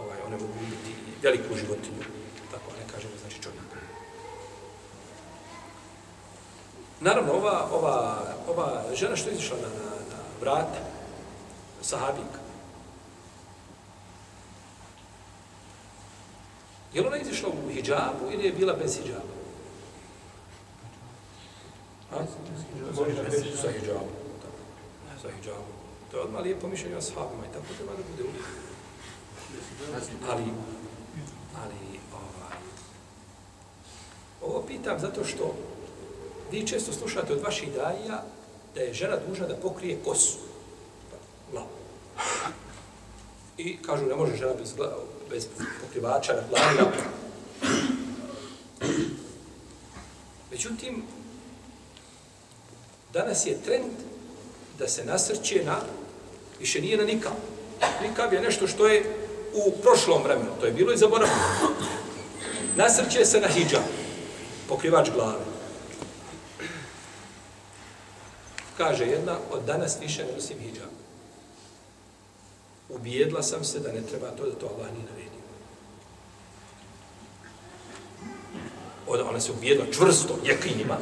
[0.00, 2.04] ovaj, one mogu ubiti veliku životinju
[2.50, 3.62] tako ne kažemo, znači čovjek.
[7.00, 10.76] Naravno, ova, ova, ova žena što je izišla na, na, na vrat,
[11.82, 12.39] sahabika,
[16.94, 19.40] je li ona izišla u hijabu ili je bila bez hijaba?
[22.12, 22.24] A?
[23.62, 24.08] Sa hijabom.
[25.22, 25.64] Sa hijabom.
[26.10, 28.44] To je odmah lijepo mišljenje o sahabima i tako treba da bude uvijek.
[30.30, 30.42] Ali,
[31.62, 32.58] ali ovaj,
[34.42, 35.54] Ovo pitam zato što
[36.50, 38.24] vi često slušate od vaših dajija
[38.74, 40.38] da je žena dužna da pokrije kosu.
[41.50, 41.68] Glavu.
[43.58, 45.46] I kažu, ne može žena bez, glavu, bez
[45.80, 46.92] pokrivača na glavi.
[50.50, 51.02] Međutim,
[53.12, 53.92] danas je trend
[54.78, 55.76] da se nasrće na,
[56.58, 57.32] više nije na nikav.
[58.02, 59.04] Nikav je nešto što je
[59.54, 61.40] u prošlom vremenu, to je bilo i zaboravljeno.
[62.76, 63.82] Nasrće se na hijab
[64.68, 65.44] pokrivač glave.
[68.76, 70.90] Kaže jedna, od danas više ne nosim hijab.
[72.94, 75.40] Ubijedla sam se da ne treba to, da to Allah nije naredio.
[79.06, 80.96] Od, ona se ubijedla čvrsto, jekinima,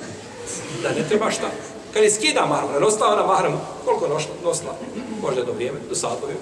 [0.82, 1.50] da ne treba šta.
[1.92, 4.74] Kad je skida mahram, ne nosila ona mahram, koliko nosla, nosla,
[5.22, 6.34] možda do vrijeme, do sadove.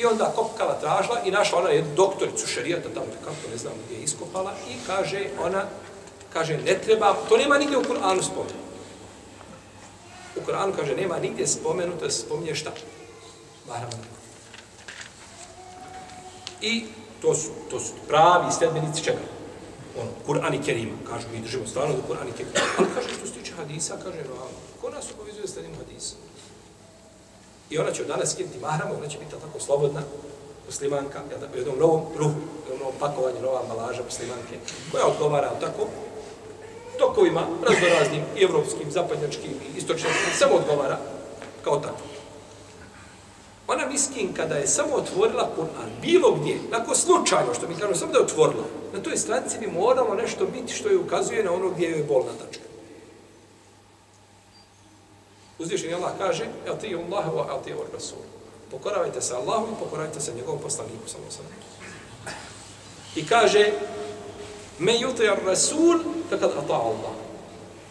[0.00, 3.96] I onda kopkala tražila i našla ona jednu doktoricu šarijata, tamo kako ne znam gdje
[3.96, 5.64] je iskopala, i kaže ona,
[6.32, 8.68] kaže ne treba, to nema nigdje u Kur'anu spomenuto.
[10.36, 12.70] U Kur'anu kaže nema nigdje spomenuto da se spominje šta?
[13.68, 14.17] Mahram.
[16.60, 16.84] I
[17.22, 19.18] to su, to su pravi sledbenici čega?
[20.00, 20.96] Ono, Kur'an i Kerima.
[21.10, 22.54] Kažu, mi držimo stvarno do Kur'an i Kerima.
[22.78, 24.34] Ali kaže, što se tiče hadisa, kaže, no,
[24.80, 26.14] ko nas obavezuje sledimo hadisa?
[27.70, 30.02] I ona će od danas skinuti mahramu, ona će biti tako slobodna,
[30.66, 34.54] muslimanka, jel tako, jednom novom ruhu, jednom novom pakovanju, nova ambalaža muslimanke,
[34.92, 35.88] koja odgovara, tako,
[36.98, 40.98] tokovima raznoraznim i evropskim, zapadnjačkim i istočnjačkim, samo odgovara
[41.64, 42.17] kao tako.
[43.68, 48.12] Ona miskin kada je samo otvorila Kur'an, bilo gdje, nakon slučajno, što mi kažemo, samo
[48.12, 51.70] da je otvorila, na toj stranici bi moralo nešto biti što je ukazuje na ono
[51.70, 52.64] gdje je bolna tačka.
[55.58, 58.18] Uzvišen Allah kaže, el ti Allah wa el ti Rasul.
[58.70, 61.44] Pokoravajte se Allahu i pokoravajte se njegovom poslaniku, samo sam.
[63.16, 63.72] I kaže,
[64.78, 65.98] Me yuti ar rasul,
[66.30, 67.14] takad ata Allah.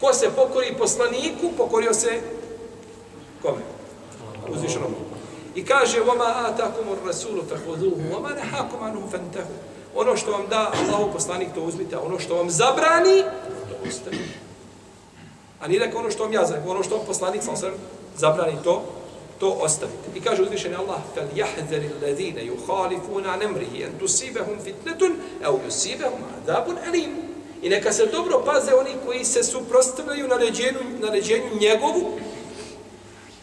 [0.00, 2.20] Ko se pokori poslaniku, pokorio se
[3.42, 3.60] kome?
[4.48, 5.07] Uzvišenom.
[5.57, 9.45] I kaže, وَمَا آتَاكُمُ الرَّسُولُ فَحُذُوهُ وَمَا نَحَاكُمْ عَنُهُ فَانْتَهُ
[9.95, 13.23] Ono što vam da, Allahu poslanik, to uzmite, ono što vam zabrani,
[13.69, 14.39] to ostavite.
[15.59, 17.55] A nije rekao ono što vam ja zabrani, ono što vam poslanik, sam
[18.17, 18.83] zabrani to,
[19.39, 20.09] to ostavite.
[20.15, 25.01] I kaže uzvišeni Allah, فَلْيَحْذَرِ الَّذِينَ يُخَالِفُونَ عَنْ أَمْرِهِ أَنْ تُسِيبَهُمْ فِتْنَةٌ
[25.45, 27.33] أَوْ يُسِيبَهُمْ عَذَابٌ أَلِيمٌ
[27.63, 32.19] I neka se dobro paze oni koji se suprostavljaju naređenju, naređenju njegovu,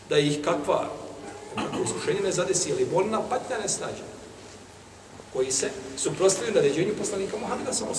[0.09, 0.89] da ih kakva
[1.56, 4.04] Ako iskušenje ne zadesi, ili bolna patnja ne snađe.
[5.34, 7.92] Koji se suprostavljaju naređenju poslanika Muhammeda samo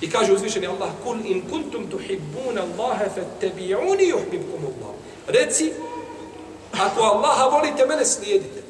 [0.00, 4.94] I kaže uzvišeni Allah, kul in kuntum tuhibbuna Allahe fattabi'uni yuhibbukum Allah.
[5.26, 5.72] Reci,
[6.72, 8.62] ako Allaha volite, mene slijedite.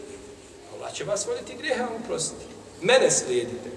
[0.75, 2.45] Allah će vas voliti grijeha, vam oprostiti.
[2.83, 3.71] Mene slijedite.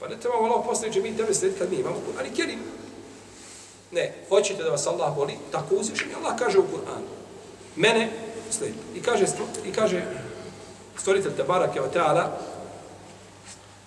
[0.00, 2.32] Pa ne trebamo Allah postaviti, mi tebe slijediti kad mi imamo Kur'an.
[2.32, 2.75] i Kerim.
[3.91, 7.07] Ne, hoćete da vas Allah voli, tako uzvišeni Allah kaže u Kur'anu.
[7.75, 8.09] Mene
[8.51, 8.83] slijedite.
[8.95, 9.25] I kaže,
[9.65, 10.03] i kaže
[10.97, 12.37] stvoritelj Tabarake wa ta'ala,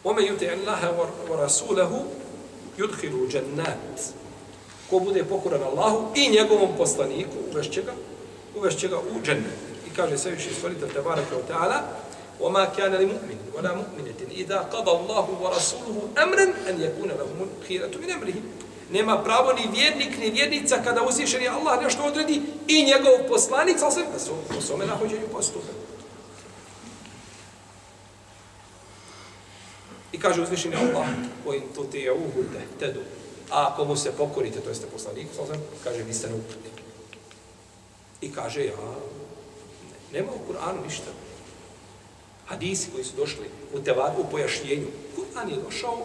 [0.05, 0.93] Ome yute Allaha
[1.31, 2.05] wa rasulahu
[2.79, 4.01] yudkhilu jannat.
[4.91, 7.93] Ko bude pokoran Allahu i njegovom poslaniku, uvešće ga,
[8.57, 9.59] uvešće ga u džennet.
[9.87, 11.81] I kaže sve više stvoritelj Tabaraka wa ta'ala,
[12.41, 18.11] وما كان لمؤمن ولا مؤمنة إذا قضى الله ورسوله أمرا أن يكون لهم الخيرة من
[18.11, 18.43] أمرهم
[18.92, 23.92] nema pravo ni vjernik, ni vjernica kada uzvišeni Allah nešto odredi i njegov poslanik, ali
[23.92, 25.72] sve da su po svome nahođenju postupe.
[30.12, 31.08] I kaže uzvišeni Allah,
[31.46, 33.00] koji to tu ti je uhude, tedu.
[33.52, 36.70] A ako mu se pokorite, to jeste poslanik, sve, kaže, vi ste na uputi.
[38.22, 38.76] I kaže, ja,
[40.12, 41.12] ne, nema u Kur'anu ništa.
[42.46, 44.88] Hadisi koji su došli u tevar, u pojašnjenju.
[45.16, 45.98] Kur'an je došao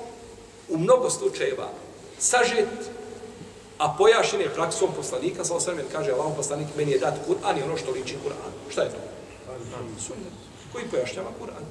[0.68, 1.70] u mnogo slučajeva
[2.18, 2.68] sažet,
[3.78, 7.62] a pojašen je praksom poslanika, sa osvrame kaže, Allah poslanik, meni je dat Kur'an i
[7.62, 8.52] ono što liči Kur'an.
[8.70, 8.96] Šta je to?
[9.98, 10.32] Sunnet.
[10.72, 11.64] Koji pojašnjava Kur'an?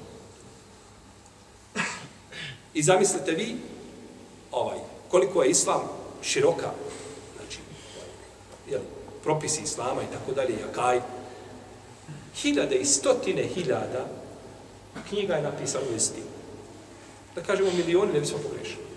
[2.73, 3.55] I zamislite vi,
[4.51, 4.77] ovaj,
[5.09, 5.81] koliko je islam
[6.21, 6.71] široka,
[7.37, 7.59] znači,
[8.69, 8.81] jel,
[9.23, 11.01] propisi islama i tako dalje, jakaj,
[12.35, 14.07] hiljade i stotine hiljada
[15.09, 16.25] knjiga je napisano u istinu.
[17.35, 18.92] Da kažemo milioni, ne bismo pogrešili.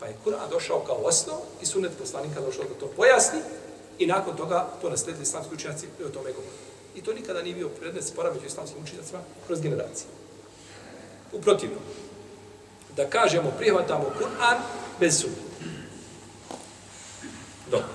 [0.00, 3.40] Pa je Kur'an došao kao osnov i sunet poslanika došao da to pojasni
[3.98, 6.56] i nakon toga to nasledili islamski učenjaci i o tome govori.
[6.94, 10.06] I to nikada nije bio predmet spora među islamskim učenjacima kroz generacije.
[11.32, 11.82] U protivnom,
[12.96, 14.58] da kažemo prihvatamo Kur'an
[15.00, 15.36] bez sumnje.
[17.70, 17.88] Dobro.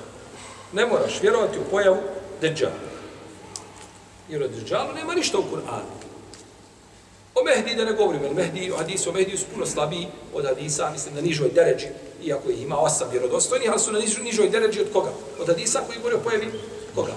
[0.73, 1.97] Ne moraš vjerovati u pojavu
[2.41, 2.75] Dejjala.
[4.29, 5.94] Jer od Dejjalu nema ništa u Kur'anu.
[7.35, 10.89] O Mehdi da ne govorim, jer Mehdi, hadisi o Mehdi su puno slabiji od hadisa,
[10.91, 11.87] mislim, na nižoj deređi,
[12.23, 15.09] iako ih ima osam vjerodostojnih, ali su na nižoj, nižoj deređi od koga?
[15.39, 16.51] Od hadisa koji govori o pojavi
[16.95, 17.13] koga?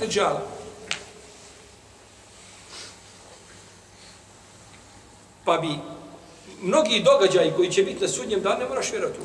[0.00, 0.42] Deđala.
[5.44, 5.68] Pa bi
[6.62, 9.18] mnogi događaji koji će biti na sudnjem danu, ne moraš vjerovati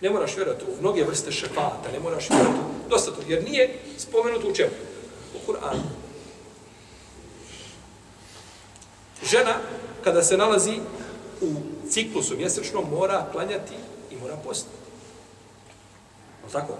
[0.00, 2.58] Ne moraš vjerati u mnoge vrste šefata, ne moraš vjerovati
[2.90, 4.70] dosta to, jer nije spomenuto u čemu?
[5.34, 5.95] U Kur'anu.
[9.30, 9.54] Žena,
[10.04, 10.80] kada se nalazi
[11.40, 11.46] u
[11.90, 13.74] ciklusu mjesečnom, mora klanjati
[14.10, 14.76] i mora postati.
[16.44, 16.72] No tako?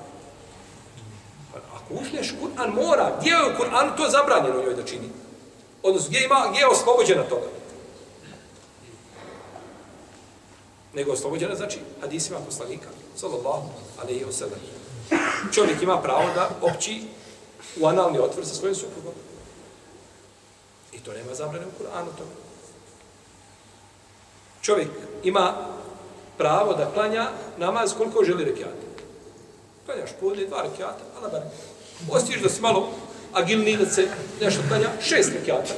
[1.54, 3.16] Ako uzmeš Kur'an, mora.
[3.20, 5.08] Gdje je Kur'an to zabranjeno njoj da čini?
[5.82, 7.46] Odnosno, gdje, ima, gdje je oslobođena toga?
[10.94, 13.68] Nego oslobođena, znači, hadisima poslanika, sallallahu
[14.02, 14.60] alaihi wa sallam.
[15.52, 17.02] Čovjek ima pravo da opći
[17.80, 19.12] u analni otvor sa svojim suprugom.
[21.06, 22.30] To nema zabrane u Kur'anu tome.
[24.62, 24.88] Čovjek
[25.22, 25.54] ima
[26.38, 27.28] pravo da klanja
[27.58, 28.86] namaz koliko želi rekiata.
[29.86, 31.42] Klanjaš podne dva rekiata, ala bar.
[32.10, 32.88] Ostiš da si malo
[33.32, 34.08] agilni da se
[34.40, 35.74] nešto klanja, šest rekiata.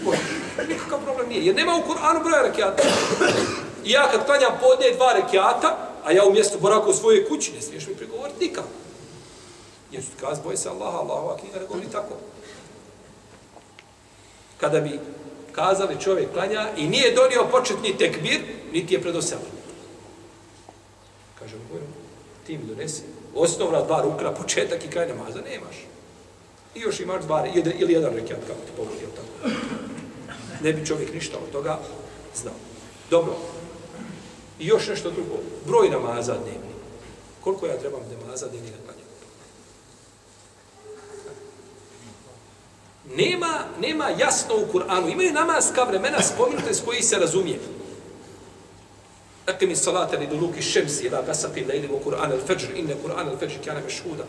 [0.00, 0.20] Spojiš.
[0.68, 1.46] Nikakav problem nije.
[1.46, 2.82] Jer nema u Kur'anu broja rekiata.
[3.84, 7.62] I ja kad klanjam podne dva rekiata, a ja umjesto boraka u svojoj kući, ne
[7.62, 8.68] smiješ mi pregovoriti nikako.
[9.92, 12.14] Jer su kaz, boj se Allaha, Allahova knjiga ne govori tako
[14.64, 15.00] kada bi
[15.52, 18.40] kazali čovjek klanja i nije donio početni tekbir,
[18.72, 19.54] niti je predoselio.
[21.38, 21.88] Kaže govorim,
[22.46, 23.02] ti mi donesi
[23.34, 25.76] osnovna dva rukna, početak i kraj namaza, nemaš.
[26.74, 27.46] I još imaš dva,
[27.78, 29.54] ili jedan rekiat, kako ti pogodi, tako.
[30.62, 31.78] Ne bi čovjek ništa od toga
[32.34, 32.54] znao.
[33.10, 33.34] Dobro.
[34.58, 35.38] I još nešto drugo.
[35.66, 36.74] Broj namaza dnevni.
[37.40, 39.04] Koliko ja trebam namaza dnevni klanjam?
[43.16, 45.12] Nema, nema jasno u Kur'anu.
[45.12, 47.58] Imaju namaska vremena spominute s koji se razumije.
[49.46, 53.80] Dakle salata li duluki šemsi ila gasaki lejli u Kur'an al-Fajr, inne Kur'an al-Fajr kjana
[53.80, 54.24] mešhuda.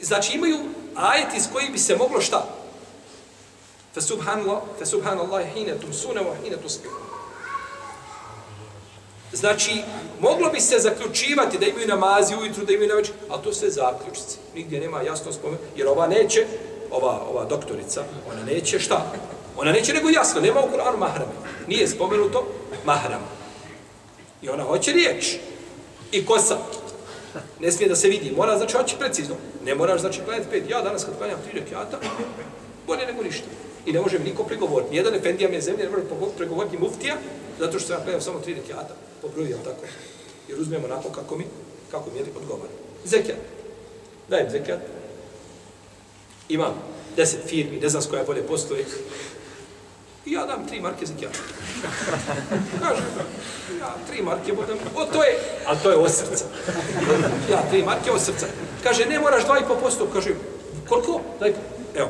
[0.00, 0.58] Znači imaju
[0.94, 2.48] ajeti s koji bi se moglo šta?
[3.94, 7.07] Fa subhanallah, fa subhanallah hine tumsune wa hine tusbihu.
[9.32, 9.82] Znači,
[10.20, 14.36] moglo bi se zaključivati da imaju namazi ujutru, da imaju namazi, ali to sve zaključici.
[14.54, 16.46] Nigdje nema jasno spomen, jer ova neće,
[16.90, 19.12] ova, ova doktorica, ona neće šta?
[19.56, 21.32] Ona neće nego jasno, nema u Kur'anu mahrame.
[21.66, 22.46] Nije spomenuto
[22.84, 23.20] mahram.
[24.42, 25.36] I ona hoće riječ.
[26.12, 26.56] I kosa.
[27.60, 28.32] Ne smije da se vidi.
[28.36, 29.34] Mora, znači, hoće precizno.
[29.64, 30.70] Ne moraš, znači, gledati pet.
[30.70, 31.98] Ja danas kad klanjam tri rekiata,
[32.86, 33.46] bolje nego ništa.
[33.86, 34.90] I ne može mi niko pregovoriti.
[34.90, 36.02] Nijedan efendija me zemlje ne može
[36.36, 37.14] pregovoriti muftija,
[37.58, 38.94] zato što sam ja klanjao samo tri rekiata.
[39.22, 39.86] Po broju, jel tako?
[40.48, 41.44] Jer uzmemo onako kako mi,
[41.90, 42.72] kako mi je odgovara.
[43.04, 43.38] Zekijat.
[44.28, 44.80] Dajem zekijat.
[46.48, 46.74] Imam
[47.16, 48.84] deset firmi, ne znam s koja bolje postoje.
[50.26, 51.38] I ja dam tri marke zekijata.
[52.82, 53.04] Kažem,
[53.80, 56.44] ja tri marke budem, o to je, ali to je od srca.
[57.50, 58.46] Ja tri marke od srca.
[58.82, 60.06] Kaže, ne moraš dva i po posto.
[60.12, 60.30] Kaže,
[60.88, 61.20] koliko?
[61.40, 61.78] Daj po.
[61.94, 62.08] Evo,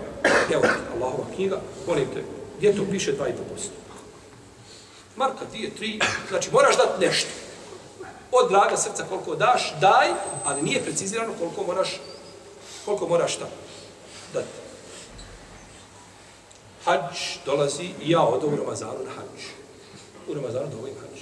[0.52, 0.62] evo,
[0.94, 2.22] Allahova knjiga, molim te,
[2.58, 3.70] gdje to piše dva i po posto?
[5.18, 7.30] Marka, dvije, tri, znači moraš dati nešto.
[8.32, 10.08] Od draga srca koliko daš, daj,
[10.44, 12.00] ali nije precizirano koliko moraš,
[12.84, 13.46] koliko moraš šta
[14.34, 14.46] dati.
[16.84, 19.42] Hadž dolazi i ja odam u Ramazanu na hadž.
[20.28, 21.20] U Ramazanu dovolim hadž.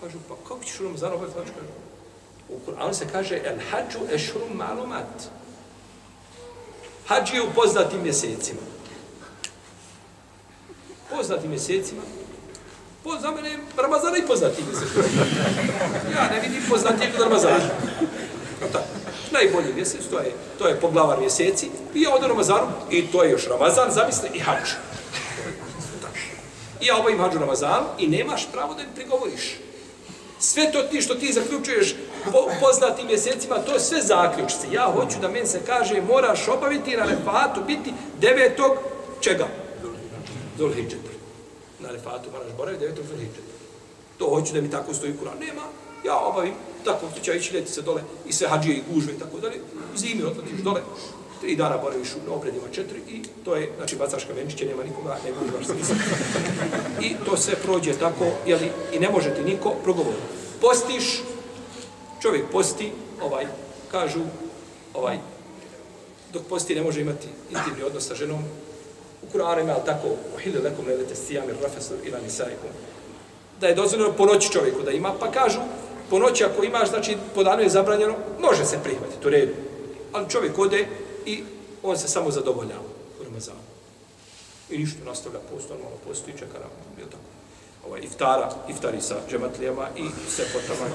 [0.00, 1.50] Kažu, pa kako ćeš u Ramazanu obaviti hadž?
[1.50, 1.72] Kažu,
[2.48, 5.30] u Kur'anu se kaže, el hadžu ešrum malumat.
[7.06, 8.60] Hadž je u poznatim mjesecima.
[11.10, 12.02] Poznatim mjesecima.
[13.04, 14.88] Po, za mene Ramazana i poznati mjesec.
[16.14, 17.58] Ja ne vidim poznatijeg od Ramazana.
[18.60, 18.84] No tako.
[19.30, 21.70] Najbolji mjesec, to je, to je poglavar mjeseci.
[21.94, 24.70] I ja odu Ramazanu, i to je još Ramazan, zamisli, i hač.
[26.80, 29.56] I ja obavim hađu Ramazanu i nemaš pravo da mi prigovoriš.
[30.38, 31.94] Sve to ti što ti zaključuješ
[32.32, 34.66] po poznatim mjesecima, to je sve zaključci.
[34.72, 38.72] Ja hoću da meni se kaže, moraš obaviti na refatu, biti devetog,
[39.20, 39.46] čega?
[40.58, 41.19] Zulhidžeta.
[41.82, 43.52] Na Arefatu moraš boraviti devetog Zulhidžeta.
[44.18, 45.38] To hoću da mi tako stoji kuran.
[45.38, 45.62] Nema,
[46.04, 46.54] ja obavim,
[46.84, 49.56] tako što će ići leti se dole i sve hađije i gužve i tako dalje.
[49.94, 50.80] U Zimi odletiš dole,
[51.40, 55.32] tri dana boraviš u obredima četiri i to je, znači, bacaš kamenčiće, nema nikoga, ne
[55.32, 55.94] gužvaš se
[57.00, 60.22] I to se prođe tako, jeli, i ne može ti niko progovoriti.
[60.60, 61.22] Postiš,
[62.22, 63.46] čovjek posti, ovaj,
[63.90, 64.20] kažu,
[64.94, 65.18] ovaj,
[66.32, 68.44] dok posti ne može imati intimni odnos sa ženom,
[69.32, 72.70] Kur'anu ima tako, uhili lekom lelete sijamir rafesu ila nisaikum,
[73.60, 75.60] da je dozvoljeno po noći čovjeku da ima, pa kažu,
[76.10, 79.52] po noći ako imaš, znači po danu je zabranjeno, može se prihvatiti, u redu.
[80.12, 80.86] Ali čovjek ode
[81.26, 81.42] i
[81.82, 82.82] on se samo zadovoljava
[83.20, 83.58] u Ramazanu.
[84.70, 87.22] I ništa nastavlja posto, normalno posto i čeka nam, je tako?
[87.86, 90.90] Ovaj, iftara, iftari sa džematlijama i sve potama.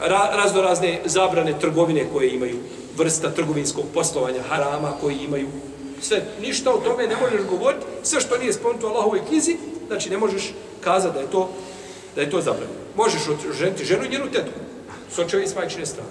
[0.00, 2.58] Ra, razno razne zabrane trgovine koje imaju,
[2.96, 5.48] vrsta trgovinskog poslovanja, harama koji imaju,
[6.02, 10.10] sve, ništa o tome ne možeš govoriti, sve što nije spomenuto u Allahovoj knjizi, znači
[10.10, 11.50] ne možeš kazati da je to,
[12.14, 12.80] da je to zabranjeno.
[12.96, 14.58] Možeš oženiti ženu i njenu tetku,
[15.14, 16.10] s očevi s majčine strane.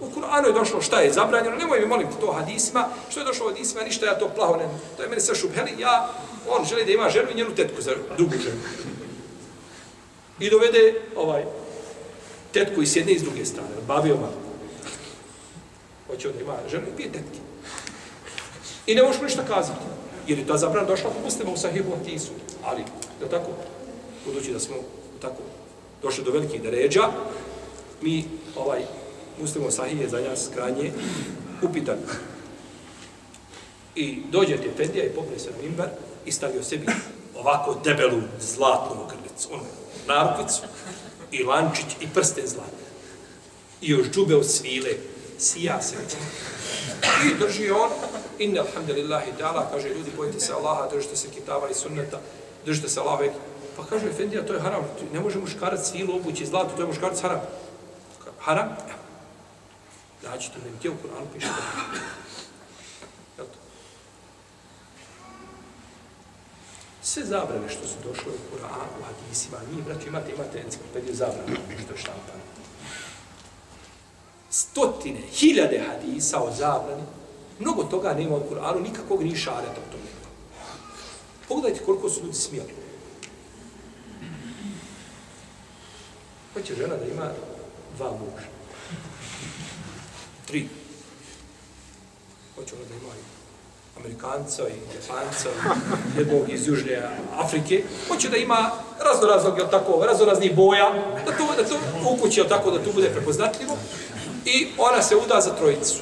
[0.00, 3.26] U Kur'anu je došlo šta je zabranjeno, nemoj mi molim te to hadisma, što je
[3.26, 6.08] došlo od hadisma, ništa ja to plaho ne, to je meni sve šubheli, ja,
[6.48, 8.60] on želi da ima ženu i njenu tetku za drugu ženu.
[10.40, 11.44] I dovede ovaj
[12.52, 14.28] tetku i s jedne i s druge strane, bavio ma.
[16.06, 17.49] Hoće on da ima ženu i pije tetke.
[18.90, 19.86] I ne možeš ništa kazati,
[20.26, 22.30] jer je ta zabrana došla kod muslima u sahibu hadisu.
[22.64, 22.80] Ali,
[23.20, 23.50] je tako?
[24.26, 24.76] Budući da smo
[25.22, 25.42] tako
[26.02, 27.02] došli do velikih deređa,
[28.02, 28.24] mi
[28.56, 28.82] ovaj
[29.40, 30.92] muslimo sahih je za nas krajnje
[31.62, 31.98] upitan.
[33.94, 35.88] I dođe ti Efendija i popne se na mimbar
[36.26, 36.86] i stavio sebi
[37.34, 39.64] ovako debelu zlatnu ogrlicu, ono,
[40.06, 40.62] narukvicu
[41.32, 42.86] i lančić i prsten zlatne.
[43.80, 44.90] I još džube od svile,
[45.38, 45.96] sija se.
[47.26, 47.90] I drži on,
[48.40, 52.20] inna alhamdulillahi ta'ala, kaže ljudi, bojite se Allaha, držite se kitava i sunneta,
[52.64, 53.24] držite se Allaha
[53.76, 57.20] Pa kaže Efendija, to je haram, ne može muškarac svilu obući zlato, to je muškarac
[57.22, 57.40] haram.
[58.40, 58.68] Haram?
[58.68, 58.96] Ja.
[60.30, 61.46] Nađite ne gdje u Kur'anu piše
[63.36, 63.44] da.
[67.02, 71.56] Sve zabrane što su došle u Kur'anu, u hadisima, mi, braći, imate, imate enciklopediju zabrane,
[71.84, 72.42] što je štampano.
[74.50, 77.02] Stotine, hiljade hadisa o zabrani,
[77.60, 80.30] mnogo toga nema u Kur'anu, nikakvog ni šareta u tom nema.
[81.48, 82.74] Pogledajte koliko su ljudi smijali.
[86.54, 87.30] Hoće žena da ima
[87.96, 88.46] dva muža
[90.50, 90.68] tri.
[92.54, 93.22] Hoće ona da ima i
[94.00, 95.48] Amerikanca i Japanca
[96.16, 97.02] i jednog iz Južne
[97.36, 97.84] Afrike.
[98.08, 98.70] Hoće da ima
[99.04, 100.92] razno raznog, jel tako, razno raznih boja,
[101.26, 101.78] da to, da to
[102.10, 103.76] ukući, jel tako, da to bude prepoznatljivo.
[104.44, 105.94] I ona se uda za trojicu.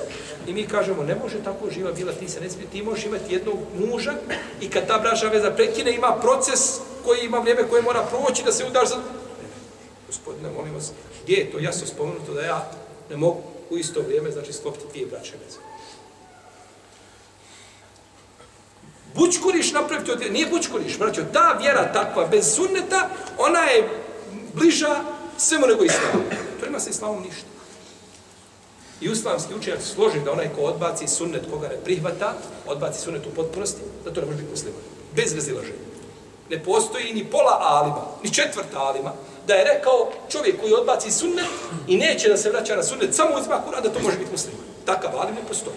[0.48, 3.34] I mi kažemo, ne može tako živa bila, ti se ne smije, ti možeš imati
[3.34, 4.12] jednog muža
[4.60, 6.60] i kad ta bračna veza prekine, ima proces
[7.04, 8.96] koji ima vrijeme koje mora proći da se udaš za...
[10.06, 10.92] Gospodine, molim vas,
[11.22, 12.70] gdje je to jasno spomenuto da ja
[13.10, 15.58] ne mogu u isto vrijeme, znači sklopiti dvije bračne veze.
[19.14, 23.88] Bučkuriš napraviti od nije bučkuriš, braćo, ta vjera takva, bez sunneta, ona je
[24.54, 25.00] bliža
[25.38, 26.24] svemu nego islamu.
[26.60, 27.57] To ima sa islamom ništa.
[29.00, 32.34] I islamski učenjaci složi da onaj ko odbaci sunnet koga ne prihvata,
[32.66, 34.80] odbaci sunnet u potpunosti, da to ne može biti musliman.
[35.16, 35.88] Bez razilaženja.
[36.50, 39.12] Ne postoji ni pola alima, ni četvrta alima,
[39.46, 41.46] da je rekao čovjek koji odbaci sunnet
[41.86, 44.60] i neće da se vraća na sunnet, samo uzma Kur'an, da to može biti musliman.
[44.84, 45.76] Takav alim ne postoji.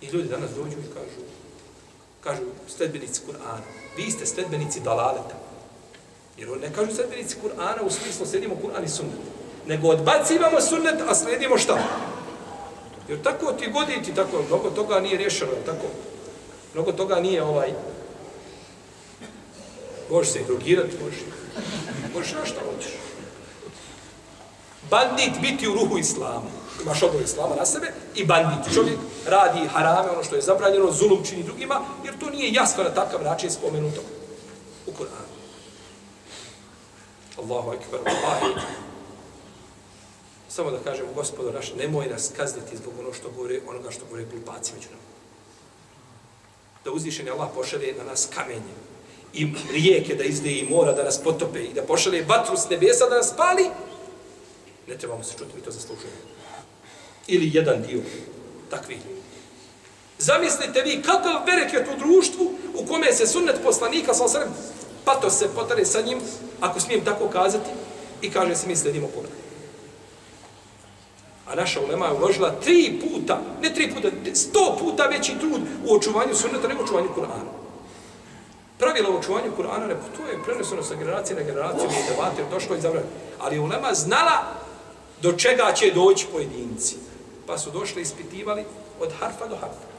[0.00, 1.20] I ljudi danas dođu i kažu,
[2.20, 2.42] kažu
[2.76, 3.62] sledbenici Kur'ana,
[3.96, 5.39] vi ste sledbenici dalaleta.
[6.40, 9.18] Jer oni ne kažu sredbenici Kur'ana u smislu sledimo Kur'an i sunnet.
[9.66, 11.78] Nego odbacivamo sunnet, a sledimo šta?
[13.08, 15.86] Jer tako ti goditi, tako, mnogo toga nije rješeno, tako.
[16.74, 17.72] Mnogo toga nije ovaj...
[20.10, 21.20] Možeš se i drugirati, možeš.
[22.14, 22.92] Možeš na šta hoćeš.
[24.90, 26.50] Bandit biti u ruhu islama.
[26.82, 28.74] Imaš odbor islama na sebe i bandit.
[28.74, 32.90] Čovjek radi harame, ono što je zabranjeno, zulum čini drugima, jer to nije jasno na
[32.90, 34.00] takav način spomenuto
[34.86, 35.29] u Koranu.
[37.42, 38.54] Allahu ekber, Allahi.
[40.48, 44.24] Samo da kažemo, gospodo naš, nemoj nas kazniti zbog ono što govore, onoga što govore
[44.24, 45.02] glupaci među nama.
[46.84, 48.74] Da uzvišen Allah pošalje na nas kamenje
[49.32, 53.08] i rijeke da izde i mora da nas potope i da pošalje vatru s nebesa
[53.08, 53.70] da nas pali,
[54.88, 56.16] ne trebamo se čuti, mi to zaslužujemo.
[57.26, 58.00] Ili jedan dio
[58.70, 58.98] takvih
[60.20, 64.48] Zamislite vi kakav bereket u društvu u kome se sunnet poslanika sa osrem
[65.04, 66.18] pato se potare sa njim,
[66.60, 67.70] ako smijem tako kazati,
[68.22, 69.40] i kaže se mi sledimo Kur'an.
[71.46, 75.94] A naša ulema je uložila tri puta, ne tri puta, sto puta veći trud u
[75.94, 77.50] očuvanju sunneta nego u očuvanju Kur'ana.
[78.78, 82.76] Pravila u očuvanju Kur'ana, ne, to je preneseno sa generacije na generaciju, nije debate, došlo
[82.76, 83.06] i zavrano.
[83.38, 84.42] Ali ulema znala
[85.22, 86.96] do čega će doći pojedinci.
[87.46, 88.64] Pa su došli ispitivali
[89.00, 89.89] od harfa do harfa.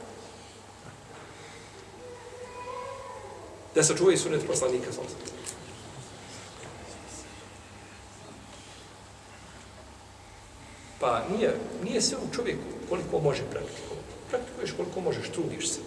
[3.76, 4.92] Da se čuvaju sunet poslanika.
[11.00, 14.12] Pa nije, nije sve u čovjeku koliko može praktikovati.
[14.30, 15.80] Praktikuješ koliko možeš, trudiš se.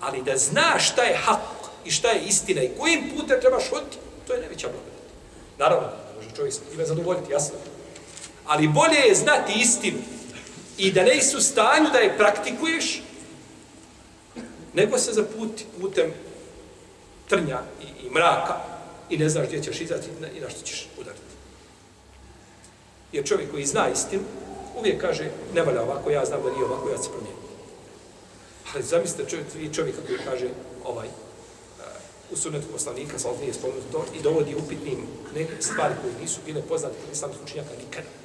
[0.00, 1.40] Ali da znaš šta je hak
[1.84, 3.96] i šta je istina i kojim putem trebaš hoditi,
[4.26, 5.04] to je najveća blagodat.
[5.58, 7.56] Naravno, može čovjek ima zadovoljiti, jasno.
[8.46, 9.98] Ali bolje je znati istinu
[10.78, 13.02] i da ne su stanju da je praktikuješ,
[14.74, 16.12] nego se zaputi putem
[17.28, 18.56] trnja i, i mraka
[19.10, 21.34] i ne znaš gdje ćeš izaći i na što ćeš udariti.
[23.12, 24.22] Jer čovjek koji zna istinu,
[24.78, 27.44] uvijek kaže, ne valja ovako, ja znam da nije ovako, ja se promijenim.
[28.74, 30.48] Ali zamislite čovjek, čovjeka koji kaže,
[30.84, 31.12] ovaj, eh,
[32.32, 36.40] u sunetu poslanika, sa ovdje je spomenuto to, i dovodi upitnim neke stvari koje nisu
[36.46, 38.23] bile poznate kod islamskog učenjaka nikada.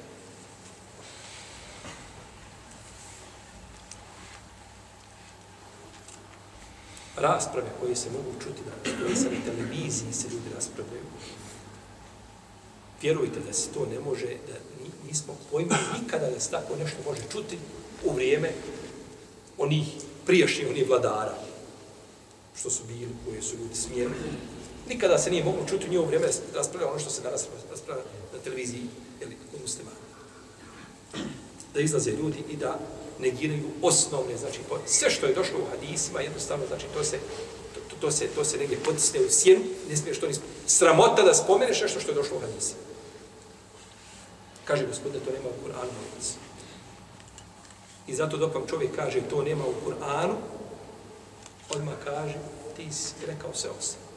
[7.20, 11.04] Rasprave koje se mogu čuti danas, koje se na televiziji se ljudi raspravljaju.
[13.02, 14.54] Vjerujte da se to ne može, da
[15.06, 17.58] nismo pojma nikada da se tako nešto može čuti
[18.04, 18.50] u vrijeme
[19.58, 19.86] onih
[20.26, 21.34] prijašnjih, onih vladara,
[22.56, 24.14] što su bili, koje su ljudi smijeli.
[24.88, 28.38] Nikada se nije moglo čuti u njihovo vrijeme raspravlja ono što se danas raspravlja na
[28.38, 28.82] televiziji
[29.20, 29.96] ili kod muslimana.
[31.74, 32.78] Da izlaze ljudi i da
[33.22, 37.18] negiraju osnovne, znači sve što je došlo u hadisima, jednostavno, znači to se,
[37.74, 39.60] to, to, se, to se negdje potisne u sjenu,
[39.90, 40.34] ne smiješ to ni
[40.66, 42.80] sramota da spomeneš nešto što je došlo u hadisima.
[44.64, 45.90] Kaže gospodine, to nema u Kur'anu.
[48.06, 50.34] I zato dok vam čovjek kaže to nema u Kur'anu,
[51.70, 52.38] odmah kaže,
[52.76, 54.10] ti si rekao se osnovno.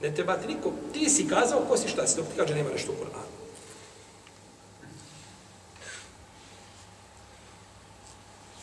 [0.00, 2.70] Ne treba ti niko, ti si kazao ko si šta si, dok ti kaže nema
[2.70, 3.41] nešto u Kur'anu.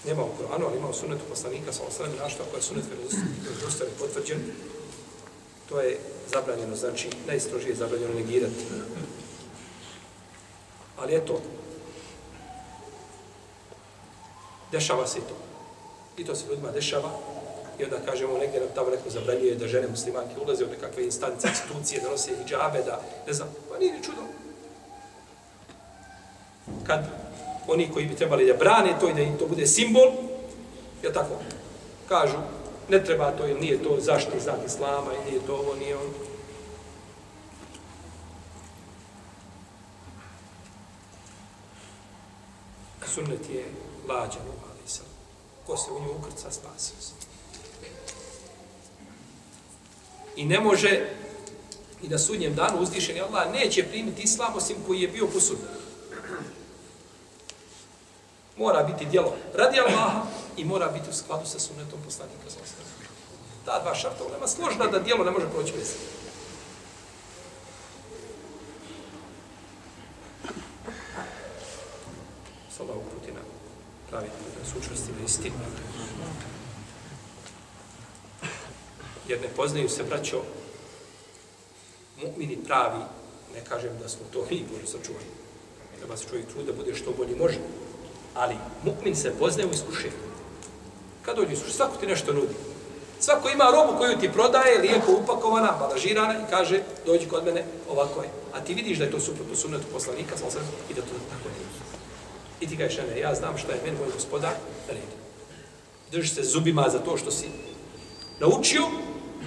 [0.05, 2.85] Nema u Koranu, ali ima u sunetu poslanika sa osnovim našta koja je sunet
[3.43, 4.39] vjerozostavljen potvrđen,
[5.69, 5.99] to je
[6.33, 8.65] zabranjeno, znači najstrožije je zabranjeno negirati.
[10.97, 11.41] Ali eto,
[14.71, 15.35] dešava se i to.
[16.17, 17.09] I to se ljudima dešava.
[17.79, 21.47] I onda kažemo, negdje nam tamo neko zabranjuje da žene muslimanke ulaze u nekakve instance,
[21.47, 24.21] institucije, da nose hijabe, da ne znam, pa nije ni čudo.
[26.87, 27.05] Kad
[27.71, 30.11] oni koji bi trebali da brane to i da im to bude simbol,
[31.03, 31.39] je tako,
[32.07, 32.37] kažu,
[32.89, 36.09] ne treba to ili nije to zaštitni znak Islama i nije to ovo, nije ono.
[43.13, 43.65] Sunnet je
[44.07, 44.41] lađan,
[44.71, 45.05] ali sam.
[45.65, 47.13] Ko se u nju ukrca, spasio se.
[50.35, 51.09] I ne može
[52.03, 55.78] i da sudnjem danu uzdišeni Allah neće primiti islam osim koji je bio posudnjen
[58.59, 60.21] Mora biti djelo radi Allaha
[60.57, 62.87] i mora biti u skladu sa sunnetom poslanika za ostavu.
[63.65, 65.93] Ta dva šarta ulema složna da djelo ne može proći bez.
[72.77, 73.39] Sala u putina
[74.09, 74.27] pravi
[74.59, 75.55] da su na istinu.
[79.27, 80.41] Jer ne poznaju se, braćo,
[82.21, 83.03] mu'mini pravi,
[83.53, 85.25] ne kažem da smo to mi, Bože, sačuvali.
[85.97, 87.57] Treba se čovjek trud da bude što bolje može.
[88.35, 90.13] Ali mukmin se poznaje u iskušenju.
[91.21, 92.55] Kad dođe iskušenje, svako ti nešto nudi.
[93.19, 98.23] Svako ima robu koju ti prodaje, lijepo upakovana, balažirana i kaže, dođi kod mene, ovako
[98.23, 98.29] je.
[98.53, 101.49] A ti vidiš da je to suprotno sunnetu poslanika, sam sam, i da to tako
[101.49, 101.69] nije.
[102.61, 104.53] I ti kažeš, ne, ja znam šta je meni moj gospodar,
[104.87, 104.99] da ne
[106.11, 107.47] Drži se zubima za to što si
[108.39, 108.81] naučio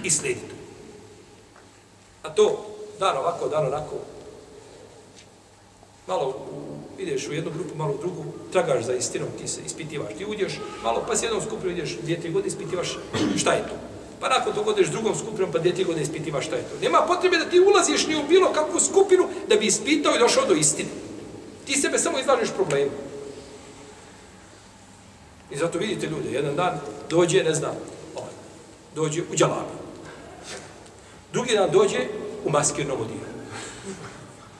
[0.03, 0.55] i slijedi to.
[2.23, 2.65] A to,
[2.99, 3.95] dan ovako, dan onako,
[6.07, 6.45] malo
[6.99, 10.59] ideš u jednu grupu, malo u drugu, tragaš za istinom, ti se ispitivaš, ti uđeš,
[10.83, 12.97] malo pa s jednom skupinom ideš dvije, tri godine, ispitivaš
[13.37, 13.75] šta je to.
[14.19, 16.75] Pa nakon toga odeš drugom skupinom, pa dvije, tri godine ispitivaš šta je to.
[16.81, 20.45] Nema potrebe da ti ulaziš ni u bilo kakvu skupinu da bi ispitao i došao
[20.45, 20.89] do istine.
[21.65, 22.91] Ti sebe samo izlažiš problemu.
[25.51, 26.79] I zato vidite ljude, jedan dan
[27.09, 27.75] dođe, ne znam,
[28.15, 28.31] ovaj,
[28.95, 29.73] dođe u džalabi.
[31.33, 32.07] Drugi dan dođe
[32.45, 33.33] u maskirnom odijelu.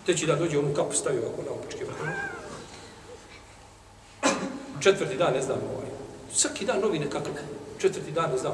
[0.06, 2.12] Treći dan dođe, u kapu stavio ovako na opačke vrhunu.
[4.84, 5.90] Četvrti dan, ne znam, ovaj.
[6.34, 7.34] Svaki dan novi nekakav.
[7.78, 8.54] Četvrti dan, ne znam,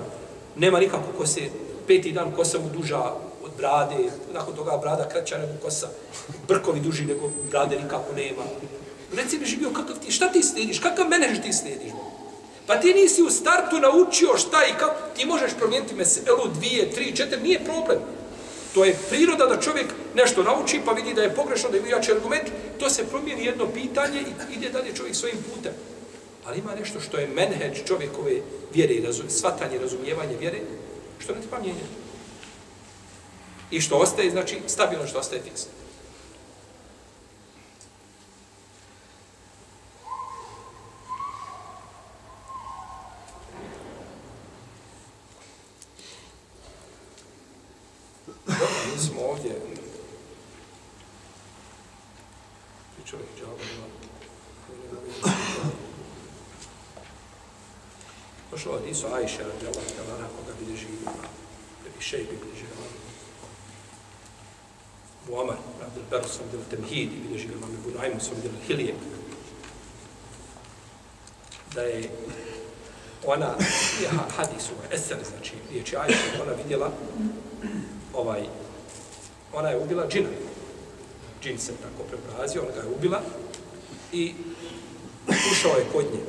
[0.55, 1.41] nema nikako kose.
[1.87, 2.99] Peti dan kosa mu duža
[3.43, 3.95] od brade,
[4.33, 5.87] nakon toga brada kraća nego kosa.
[6.47, 8.43] Brkovi duži nego brade nikako nema.
[9.13, 11.91] Reci mi živio, kakav ti, šta ti slediš, kakav menež ti slediš?
[12.67, 17.15] Pa ti nisi u startu naučio šta i kako, ti možeš promijeniti meselu, dvije, tri,
[17.15, 17.99] četiri, nije problem.
[18.73, 22.11] To je priroda da čovjek nešto nauči pa vidi da je pogrešno, da ima jači
[22.11, 22.47] argument,
[22.79, 25.73] to se promijeni jedno pitanje i ide dalje čovjek svojim putem.
[26.49, 28.41] Ali ima nešto što je menheđ čovjekove
[28.73, 30.59] vjere i razum, svatanje, razumijevanje vjere,
[31.19, 31.95] što ne treba mijenjati.
[33.71, 35.71] I što ostaje, znači, stabilno što ostaje fiksno.
[58.89, 61.11] hadisu Ajše, radi Allah, kada ona koga bilježi ima,
[61.83, 62.87] da bi šejbi bilježi ima.
[65.27, 67.67] Muamar, Abdel Beru sam vidjel Temhid, bilježi ima,
[68.19, 68.93] Ibu Najmu sam vidjel Hilije.
[71.75, 72.09] Da je
[73.25, 73.55] ona,
[74.01, 76.91] je hadis ovaj, eser, znači, riječi Ajše, ona vidjela,
[78.13, 78.41] ovaj,
[79.53, 80.29] ona je ubila džina.
[81.43, 83.21] Džin se tako preobrazio, ona ga je ubila
[84.11, 84.33] i
[85.51, 86.19] ušao je kod nje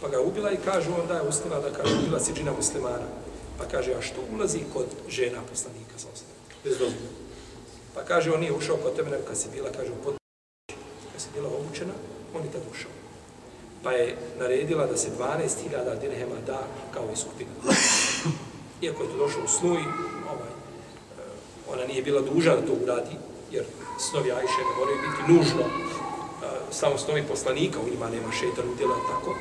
[0.00, 3.06] pa ga ubila i kažu onda je ustala da kaže ubila si džina muslimana.
[3.58, 6.36] Pa kaže, a što ulazi kod žena poslanika sa osnovom?
[6.64, 7.10] Bez dozvora.
[7.94, 10.17] Pa kaže, on nije ušao kod tebe, nego kad si bila, kaže, u
[11.38, 11.94] bila obučena,
[12.34, 12.90] on je tad ušao.
[13.82, 16.58] Pa je naredila da se 12.000 dirhema da
[16.94, 17.50] kao iskupina.
[18.82, 19.86] Iako je to došlo u snu i
[20.32, 23.16] ovaj, eh, ona nije bila duža da to uradi,
[23.52, 23.64] jer
[23.98, 28.96] snovi Ajše ne moraju biti nužno eh, samo snovi poslanika, u njima nema šetan udjela,
[29.10, 29.34] tako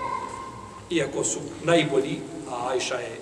[0.89, 2.19] iako su najbolji,
[2.49, 3.19] a Ajša je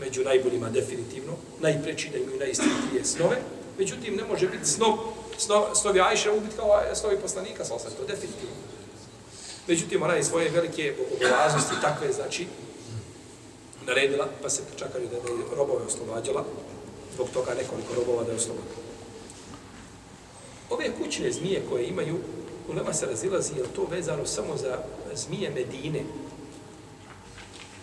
[0.00, 3.36] među najboljima definitivno, najpreći da imaju najistinitije snove,
[3.78, 4.98] međutim ne može biti snov,
[5.38, 8.54] Snovi, snovi Ajša ubiti kao eh, snovi poslanika, sa osam, to definitivno.
[9.66, 12.46] Međutim, ona je svoje velike bogobojaznosti takve, znači,
[13.86, 16.44] naredila, pa se čakaju da, da je robove oslobađala,
[17.14, 18.88] zbog toga nekoliko robova da je oslobađala.
[20.70, 22.16] Ove kućne zmije koje imaju,
[22.68, 24.78] u nama se razilazi, je to vezano samo za
[25.14, 26.04] zmije Medine,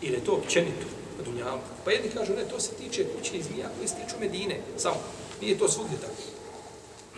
[0.01, 0.85] Ili je to općenito
[1.17, 1.59] na dunjalu?
[1.85, 4.95] Pa jedni kažu, ne, to se tiče kućnih zmija koji se tiču Medine, samo.
[5.41, 6.21] Nije to svugdje tako.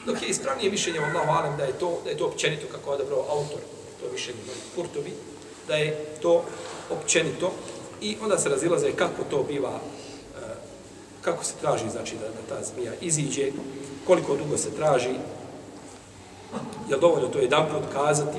[0.08, 2.96] Dok je ispravnije mišljenje Allahu Alem da je to, da je to općenito, kako je
[2.96, 3.60] odabrao autor,
[4.00, 4.40] to mišljenje
[4.76, 5.14] Kurtovi,
[5.68, 6.44] da je to
[6.90, 7.52] općenito
[8.02, 10.40] i onda se razilaze kako to biva, e,
[11.22, 13.52] kako se traži, znači, da, da ta zmija iziđe,
[14.06, 15.16] koliko dugo se traži,
[16.90, 18.38] je dovoljno to jedan put kazati,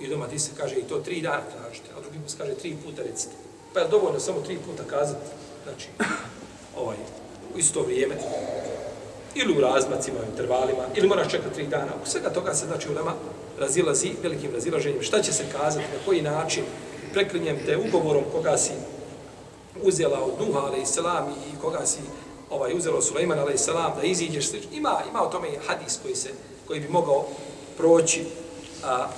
[0.00, 2.76] i doma ti se kaže i to tri dana tražite, a drugi put kaže tri
[2.84, 3.32] puta recite.
[3.74, 5.26] Pa je dovoljno samo tri puta kazati,
[5.64, 5.88] znači,
[6.76, 6.96] ovaj,
[7.54, 8.14] u isto vrijeme,
[9.34, 11.92] ili u razmacima, u intervalima, ili moraš čekati tri dana.
[12.02, 13.12] U svega toga se, znači, u nama
[13.58, 16.64] razilazi, velikim razilaženjem, šta će se kazati, na koji način,
[17.12, 18.72] preklinjem te ugovorom koga si
[19.82, 21.98] uzela od Nuha, ale i selam, i koga si
[22.50, 24.70] ovaj, uzela od Sulejman, ale i selam, da iziđeš, slično.
[24.72, 26.28] Ima, ima o tome i hadis koji, se,
[26.66, 27.26] koji bi mogao
[27.76, 28.24] proći,
[28.84, 29.08] a, a,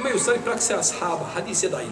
[0.00, 1.86] imaju stvari prakse ashaba, hadis je da je.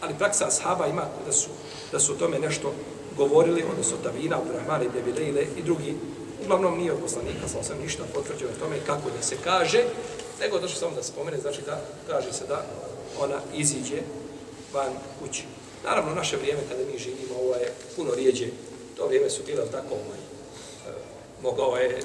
[0.00, 1.48] Ali praksa ashaba ima da su,
[1.92, 2.72] da su o tome nešto
[3.16, 5.94] govorili, odnosno Tavina, Abdurrahman i Bilejle i drugi.
[6.44, 9.84] Uglavnom nije od poslanika, sa osam ništa potvrđeno tome kako da se kaže,
[10.40, 12.66] nego došlo samo da spomene, znači da kaže se da
[13.20, 14.00] ona iziđe
[14.72, 15.44] van kući.
[15.84, 18.46] Naravno, naše vrijeme kada mi živimo, ovo je puno rijeđe,
[18.96, 20.98] to vrijeme su bile tako, ovaj, e,
[21.42, 22.02] mogao je ovaj,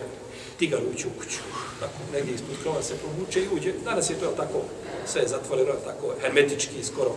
[0.60, 1.40] tigar ući u kuću,
[1.80, 3.74] tako, negdje ispod krova se provuče i uđe.
[3.86, 4.62] Danas je to tako,
[5.06, 7.16] sve zatvoreno, tako, hermetički, skoro,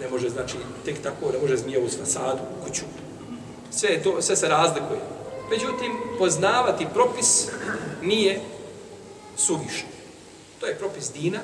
[0.00, 2.84] ne može, znači, tek tako, ne može zmija uz fasadu, u kuću.
[3.76, 5.00] Sve, to, sve se razlikuje.
[5.50, 7.48] Međutim, poznavati propis
[8.02, 8.40] nije
[9.36, 9.88] suvišno.
[10.60, 11.38] To je propis dina,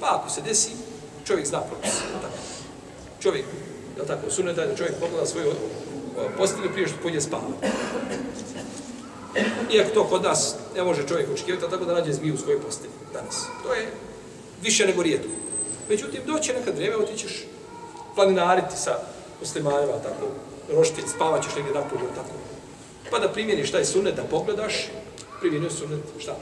[0.00, 0.70] pa ako se desi,
[1.26, 1.92] čovjek zna propis.
[2.22, 2.34] Tako.
[3.20, 3.44] Čovjek,
[3.98, 5.52] je tako, sunet da čovjek pogleda svoju
[6.36, 7.42] postelju prije što pođe spava.
[9.72, 12.92] Iako to kod nas ne može čovjek očekivati, tako da nađe zmiju u svojoj postelji
[13.12, 13.46] danas.
[13.62, 13.90] To je
[14.62, 15.28] više nego rijetko.
[15.88, 17.46] Međutim, doće nekad vrijeme, otićeš
[18.14, 18.98] planinariti sa
[19.40, 20.26] muslimanima, tako,
[20.72, 22.34] roštit, spavaćeš negdje napolju, tako.
[23.10, 24.88] Pa da primjeniš taj sunet, da pogledaš,
[25.40, 26.36] primjenio sunet, šta?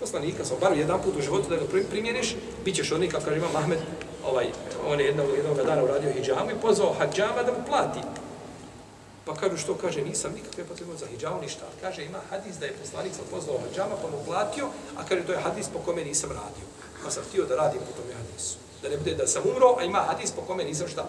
[0.00, 3.36] Poslanika, sam bar jedan put u životu da ga primjeniš, bit ćeš onaj, kako kaže
[3.36, 3.78] ima Mahmed,
[4.24, 4.46] ovaj,
[4.86, 8.00] on je jednog, jednog dana uradio hijjamu i pozvao hađama da mu plati.
[9.24, 11.64] Pa kažu što kaže, nisam nikakve potrebe za hijjamu, ništa.
[11.80, 14.66] Kaže, ima hadis da je poslanik sam pozvao hađama pa mu platio,
[14.96, 16.66] a kaže, to je hadis po kome nisam radio.
[17.04, 18.56] Pa sam htio da radim po tome hadisu.
[18.82, 21.08] Da ne bude da sam umro, a ima hadis po kome nisam šta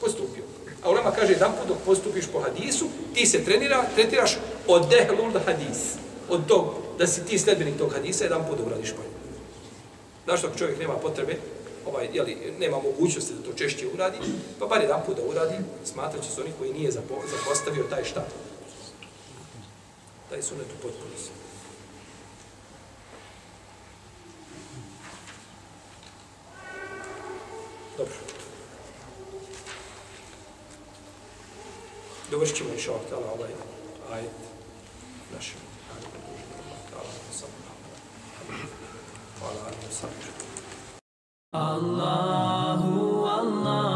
[0.00, 0.44] postupio.
[0.86, 5.32] A ulema kaže, jedan put dok postupiš po hadisu, ti se trenira, tretiraš od dehlul
[5.46, 5.98] hadis.
[6.28, 9.16] Od tog, da si ti sledbenik tog hadisa, jedan put uradiš po njemu.
[10.24, 11.36] Znaš dok čovjek nema potrebe,
[11.86, 14.18] ovaj, jeli, nema mogućnosti da to češće uradi,
[14.58, 18.04] pa bar jedan put da uradi, smatrat će se oni koji nije zapo, zapostavio taj
[18.04, 18.26] šta.
[20.30, 21.30] Taj sunet u potpunosti.
[27.98, 28.25] Dobro.
[32.30, 33.50] Dovršit ćemo inša Allah ovaj
[34.12, 34.30] ajet
[35.34, 35.60] našem.
[41.52, 43.95] Allahu Allahu.